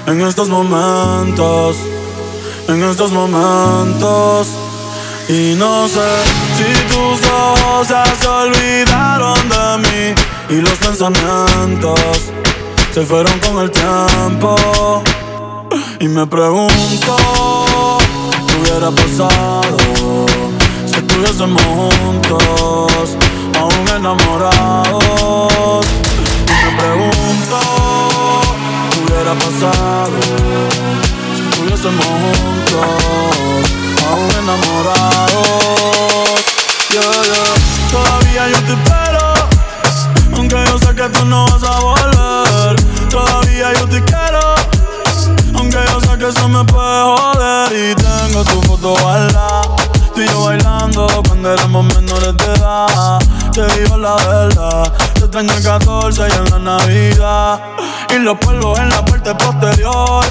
[0.06, 1.76] en estos momentos,
[2.68, 4.48] en estos momentos.
[5.28, 6.08] Y no sé
[6.56, 10.14] si tus ojos ya se olvidaron de mí
[10.56, 12.00] y los pensamientos
[12.94, 15.02] se fueron con el tiempo.
[15.98, 17.16] Y me pregunto,
[18.46, 19.76] ¿qué hubiera pasado
[20.86, 23.16] si estuviésemos juntos,
[23.58, 25.86] aún enamorados?
[26.46, 27.65] Y me pregunto, ¿qué
[29.26, 30.20] hubiera pasado
[31.50, 32.86] si juntos,
[34.08, 35.34] aún enamorados?
[36.90, 37.54] Yeah.
[37.90, 39.34] Todavía yo te espero,
[40.36, 42.76] aunque yo sé que tú no vas a volver.
[43.10, 44.54] Todavía yo te quiero.
[45.54, 49.62] Aunque yo sé que eso me puede joder Y tengo tu foto guardada
[50.14, 53.18] Tú y yo bailando cuando éramos menores de edad
[53.52, 57.60] Te digo la verdad Te extraño el 14 y en la Navidad
[58.14, 60.24] Y los polvos en la parte posterior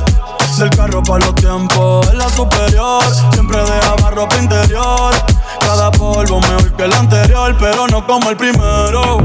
[0.57, 3.03] Del carro para los tiempos, es la superior.
[3.34, 5.14] Siempre dejaba ropa interior.
[5.60, 9.18] Cada polvo mejor que el anterior, pero no como el primero.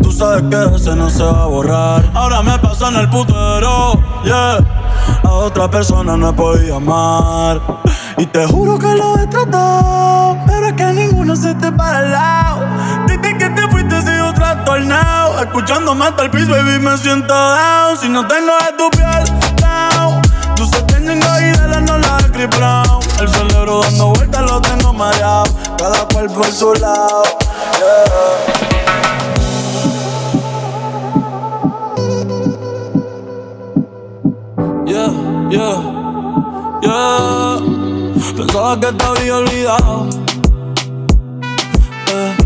[0.00, 2.08] Tú sabes que ese no se va a borrar.
[2.14, 4.58] Ahora me pasa en el putero, yeah.
[5.24, 7.60] A otra persona no podido amar.
[8.16, 12.12] Y te juro que lo he tratado, pero es que ninguno se te para al
[12.12, 12.60] lado.
[13.08, 13.66] Desde que te
[14.46, 15.40] trastornado.
[15.40, 17.96] Escuchándome hasta el piso, baby, me siento down.
[17.98, 19.24] Si no tengo de tu piel,
[19.56, 20.20] down.
[20.54, 22.18] Tú se y de la no la
[22.58, 23.00] Brown.
[23.20, 25.44] El cerebro dando vueltas lo tengo mareado.
[25.78, 27.22] Cada cual por su lado,
[27.78, 28.66] yeah.
[34.86, 35.10] Yeah,
[35.50, 35.82] yeah,
[36.82, 37.58] yeah.
[38.36, 40.06] Pensaba que te había olvidado.
[42.08, 42.45] eh,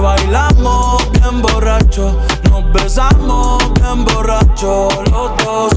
[0.00, 2.16] Bailamos bien borracho,
[2.50, 5.72] nos besamos bien borracho los dos.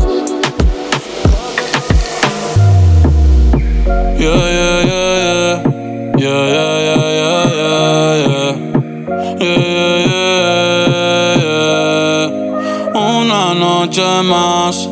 [4.18, 5.72] Yeah, yeah, yeah, yeah.
[6.18, 8.54] Yeah, yeah, yeah, yeah, yeah, yeah.
[9.40, 10.38] Yeah, yeah,
[10.92, 12.26] yeah, yeah.
[12.94, 14.88] Una noche más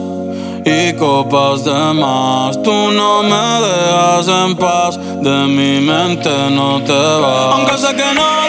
[0.65, 2.61] y copas de más.
[2.63, 7.53] Tú no me dejas en paz, de mi mente no te vas.
[7.53, 8.48] Aunque sé que no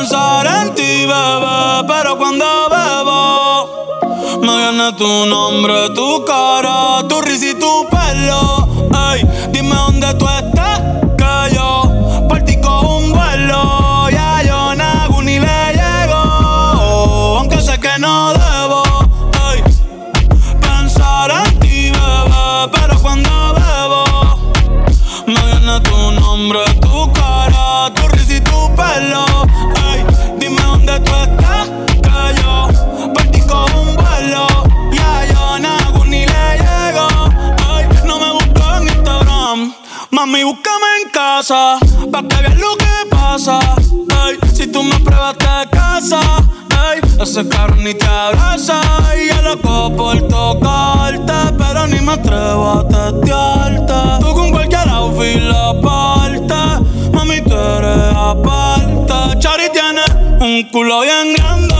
[0.00, 7.48] pensar en ti, bebé, pero cuando bebo me viene tu nombre, tu cara, tu risa
[7.48, 8.66] y tu pelo.
[9.12, 10.39] Ey, dime dónde tú estás,
[41.40, 41.78] casa,
[42.12, 43.58] pa' que veas lo que pasa.
[44.26, 46.20] Ey, si tú me pruebas te casa,
[46.92, 48.78] ey, ese carro te abraza.
[49.16, 53.94] Y yo loco por tocarte, pero ni me atrevo a testearte.
[54.20, 56.54] Tú con cualquier outfit la parte,
[57.14, 59.38] mami, tú eres aparte.
[59.38, 60.02] Chari tiene
[60.40, 61.74] un culo bien grande,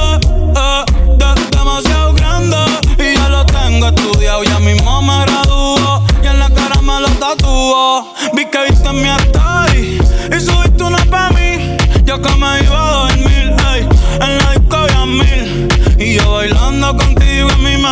[0.56, 0.84] eh,
[1.18, 2.56] de- demasiado grande.
[2.98, 6.02] Y ya lo tengo estudiado, ya mismo me gradúo.
[6.22, 8.14] Y en la cara me lo tatúo.
[8.32, 9.49] Vi que viste mi story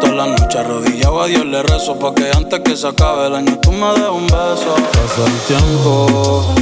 [0.00, 3.34] Todas las noches arrodillado a Dios le rezo Pa' que antes que se acabe el
[3.34, 4.74] año tú me des un beso.
[4.92, 6.54] Pasa el tiempo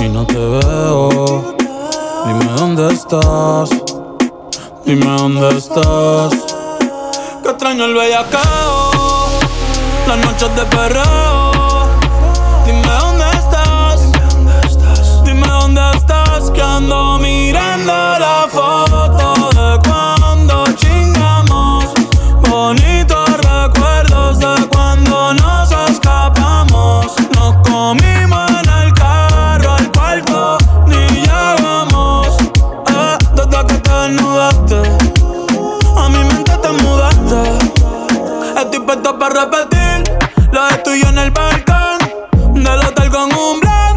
[0.00, 1.54] y no te veo.
[2.26, 3.70] Dime dónde estás
[4.84, 6.34] Dime dónde estás.
[7.42, 8.90] Que extraño el bellacao
[10.06, 11.52] Las noches de perreo.
[12.66, 14.12] Dime dónde estás
[15.24, 17.49] Dime dónde estás Que ando mirando
[39.20, 40.02] para repetir.
[40.50, 41.98] Lo de tuyo en el balcón
[42.54, 43.94] Del hotel con un plan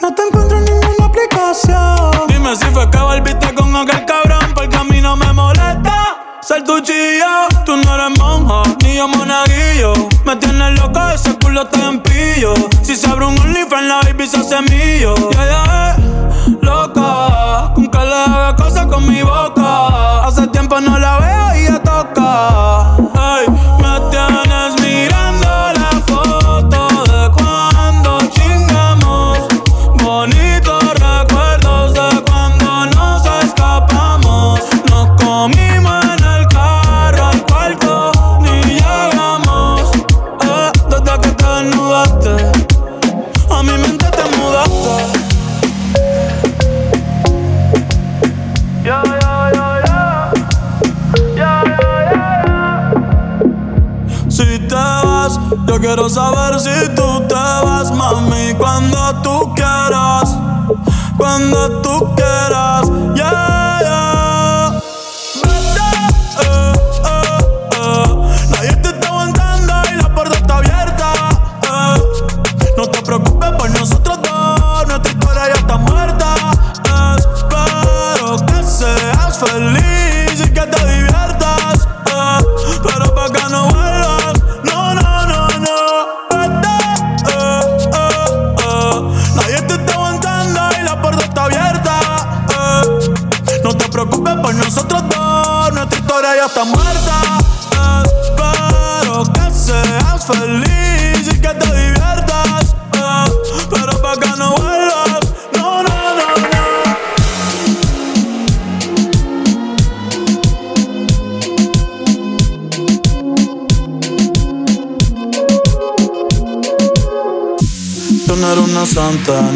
[0.00, 2.28] No te encuentro en ninguna aplicación.
[2.28, 6.62] Dime si fue que volviste con aquel cabrón Porque a mí no me molesta ser
[6.62, 9.94] tu chilla Tú no eres monja, ni yo monaguillo.
[10.24, 12.54] Me tienes loco, ese culo está en pillo.
[12.82, 15.14] Si se abre un OnlyFans, la baby se hace millo.
[15.32, 20.26] Ya, ya, eh, loca Con que le haga cosas con mi boca.
[20.26, 22.99] Hace tiempo no la veo y ya toca
[56.10, 56.39] Roza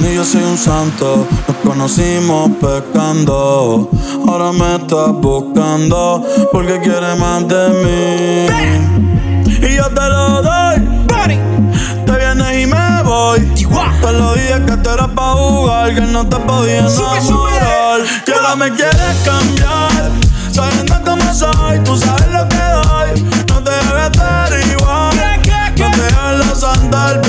[0.00, 1.26] ni yo soy un santo.
[1.46, 3.90] Nos conocimos pecando,
[4.26, 8.46] ahora me estás buscando porque quieres más de mí.
[9.46, 10.88] Y yo te lo doy,
[12.06, 13.40] te vienes y me voy.
[14.00, 18.00] Te lo dije que te eras pa' jugar, que no te podía enamorar.
[18.26, 20.10] Y ahora me quieres cambiar,
[20.52, 23.22] sabiendo cómo soy, tú sabes lo que doy.
[23.48, 25.16] No te debes estar igual,
[25.76, 27.23] no te dejes andar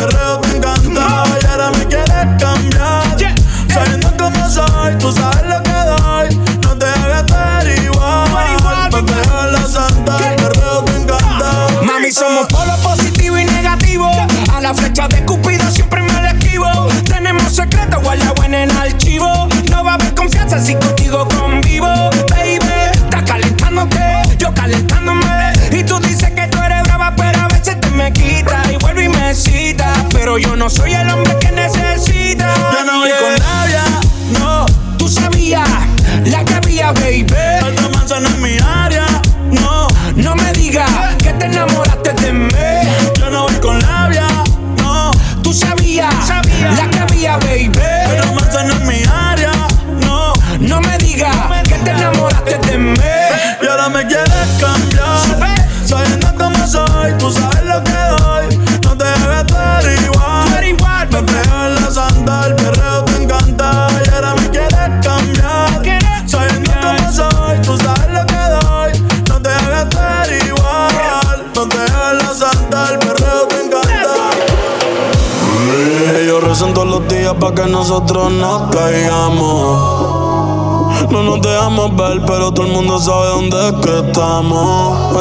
[81.93, 85.15] pero todo el mundo sabe dónde es que estamos.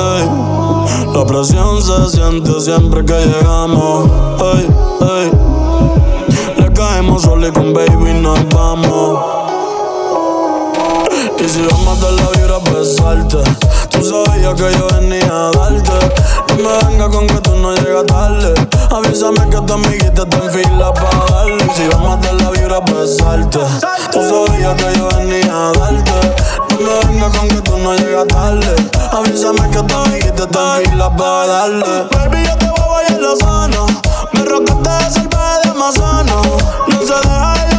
[1.15, 4.09] La presión se siente siempre que llegamos.
[6.57, 9.19] Le caemos solo y con baby nos vamos.
[11.39, 13.39] Y si vamos a la vibra pues a besarte,
[13.91, 15.93] tú sabías que yo venía a darte.
[16.49, 18.55] No me venga con que tú no llegas tarde.
[18.91, 21.69] Avísame que tu amiguita está en fila para darle.
[21.75, 23.59] Si vamos a la vibra pues a besarte.
[24.15, 26.13] Tú sabías que yo venía a darte.
[26.71, 28.77] No me vengas con que tú no llegas tarde.
[29.11, 32.07] Avísame que estoy y te estoy las para darle.
[32.13, 33.87] Baby, yo te voy a bailar lo sano.
[34.33, 36.43] Me rocaste de cerveza de manzano.
[36.87, 37.74] No se deja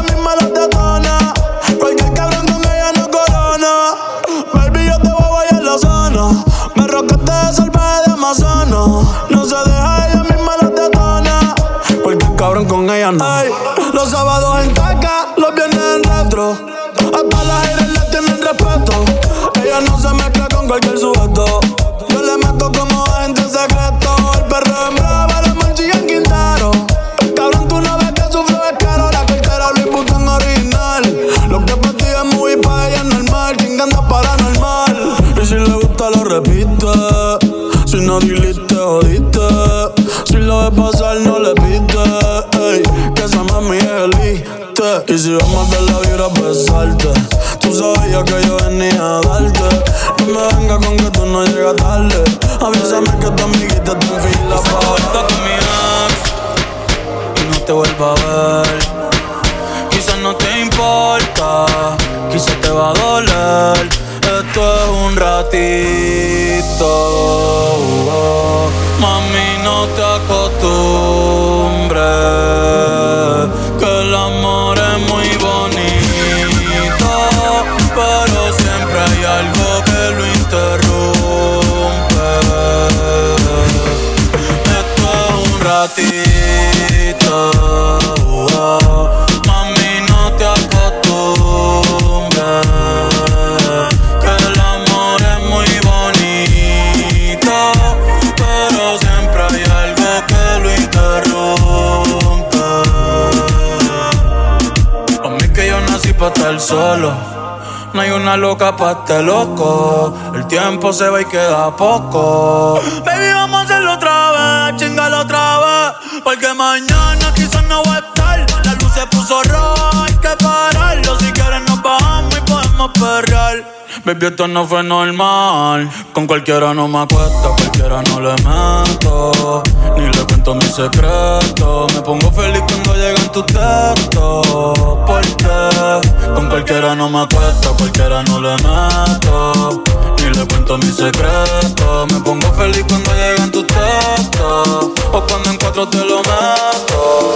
[107.93, 110.13] No hay una loca pa' este loco.
[110.33, 112.81] El tiempo se va y queda poco.
[113.05, 116.21] Baby, vamos a hacerlo otra vez, chingalo otra vez.
[116.23, 118.65] Porque mañana quizás no va a estar.
[118.65, 121.19] La luz se puso roja, hay que pararlo.
[121.19, 123.84] Si quieres nos bajamos y podemos perrear.
[124.03, 125.89] Baby, esto no fue normal.
[126.13, 129.63] Con cualquiera no me acuesto, cualquiera no le meto.
[129.95, 131.87] Ni le cuento mi secreto.
[131.93, 134.79] Me pongo feliz cuando llegan tus textos.
[135.05, 139.83] Porque con cualquiera no me acuesto, cualquiera no le meto.
[140.17, 142.05] Ni le cuento mi secreto.
[142.11, 144.91] Me pongo feliz cuando llegan tus textos.
[145.13, 147.35] O cuando en cuatro te lo meto.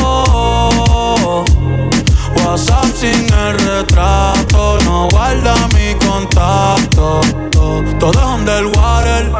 [2.51, 7.21] WhatsApp sin el retrato, no guarda mi contacto.
[7.49, 9.31] Todo, es underwater.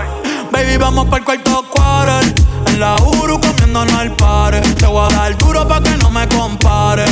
[0.50, 2.34] Baby, vamos para el cuarto quarter.
[2.68, 4.62] En la Uru comiéndonos al pare.
[4.62, 7.04] Te voy a dar duro pa' que no me compare.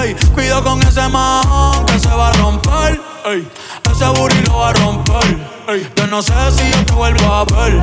[0.00, 3.00] Ey, cuido con ese majón que se va a romper.
[3.24, 3.48] Ey,
[3.90, 5.36] ese booty lo va a romper.
[5.66, 7.82] Ey, yo no sé si yo te vuelvo a ver.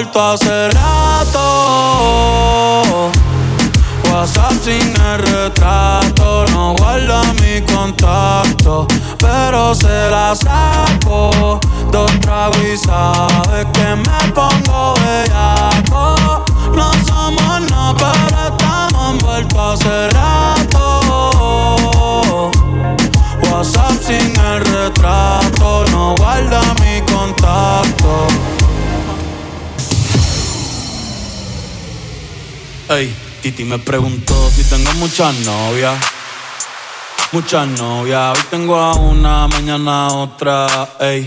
[0.00, 1.90] envueltos hace rato.
[4.10, 8.86] WhatsApp sin el retrato No guarda mi contacto
[9.18, 11.60] Pero se la saco.
[11.90, 16.44] Dos tragos y sabes que me pongo bellaco.
[16.74, 20.84] No somos nada, pero estamos envueltos hace rato.
[23.42, 28.59] WhatsApp sin el retrato No guarda mi contacto
[32.90, 35.94] Ey, Titi me preguntó si tengo muchas novias.
[37.30, 41.24] Muchas novias, hoy tengo a una, mañana a otra, ey.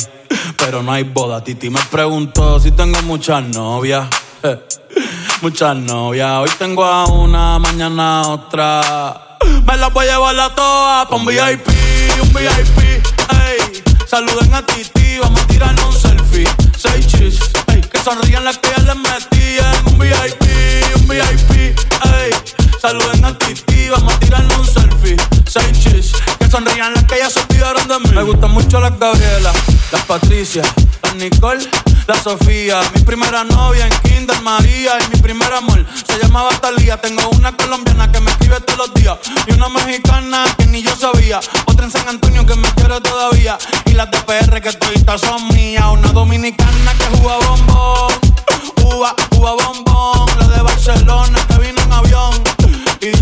[0.57, 4.07] Pero no hay boda, Titi me preguntó si tengo muchas novias.
[4.43, 4.59] eh.
[5.41, 9.37] Muchas novias, hoy tengo a una, mañana a otra.
[9.65, 11.67] Me las voy a llevar a todas pa' un VIP,
[12.21, 13.62] un VIP, ey.
[14.13, 16.47] Saluden a Titi, vamos a tirarnos un selfie.
[16.77, 17.81] Seis chis, ey.
[17.81, 20.43] Que sonrían las que ya les metí en un VIP,
[20.97, 21.75] un VIP,
[22.21, 22.31] ey.
[22.79, 25.17] Saluden a Titi, vamos a tirarnos un selfie.
[25.49, 28.09] Seis chis, que sonrían las que ya se olvidaron de mí.
[28.13, 29.51] Me gustan mucho las Gabriela,
[29.91, 30.61] las Patricia,
[31.01, 31.67] las Nicole,
[32.07, 32.81] la Sofía.
[32.95, 36.97] Mi primera novia en Kinder María y mi primer amor se llamaba Talía.
[36.97, 39.17] Tengo una colombiana que me escribe todos los días
[39.47, 41.39] y una mexicana que ni yo sabía.
[41.65, 45.47] Otra en San Antonio que me quiere todavía y las de PR que todavía son
[45.49, 45.85] mías.
[45.91, 48.12] Una dominicana que juega bombón,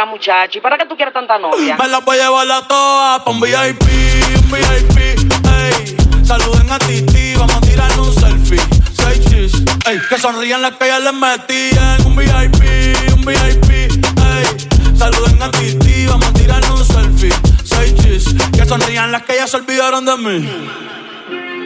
[0.00, 0.58] Acá, muchacho.
[0.58, 1.76] ¿Y para qué tú quieres tanta novia?
[1.76, 3.82] Me la voy a llevar a todas pa' un VIP,
[4.36, 5.96] un VIP, ey.
[6.24, 8.60] Saluden a Titi, vamos a tirar un selfie.
[8.92, 9.52] Seis chis,
[9.86, 9.98] ey.
[10.08, 12.06] Que sonrían las que ya les metían.
[12.06, 14.96] Un VIP, un VIP, ey.
[14.96, 17.32] Saluden a Titi, vamos a tirar un selfie.
[17.64, 20.68] Seis chis, que sonrían las que ya se olvidaron de mí.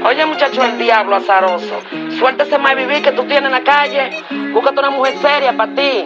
[0.05, 1.81] Oye, muchacho, el diablo azaroso.
[2.19, 4.11] Suéltese más vivir que tú tienes en la calle.
[4.52, 6.05] Búscate una mujer seria para ti.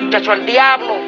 [0.00, 1.07] Muchacho, el diablo.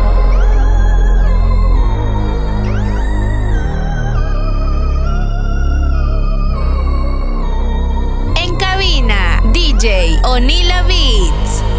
[9.81, 11.70] Onila Beats.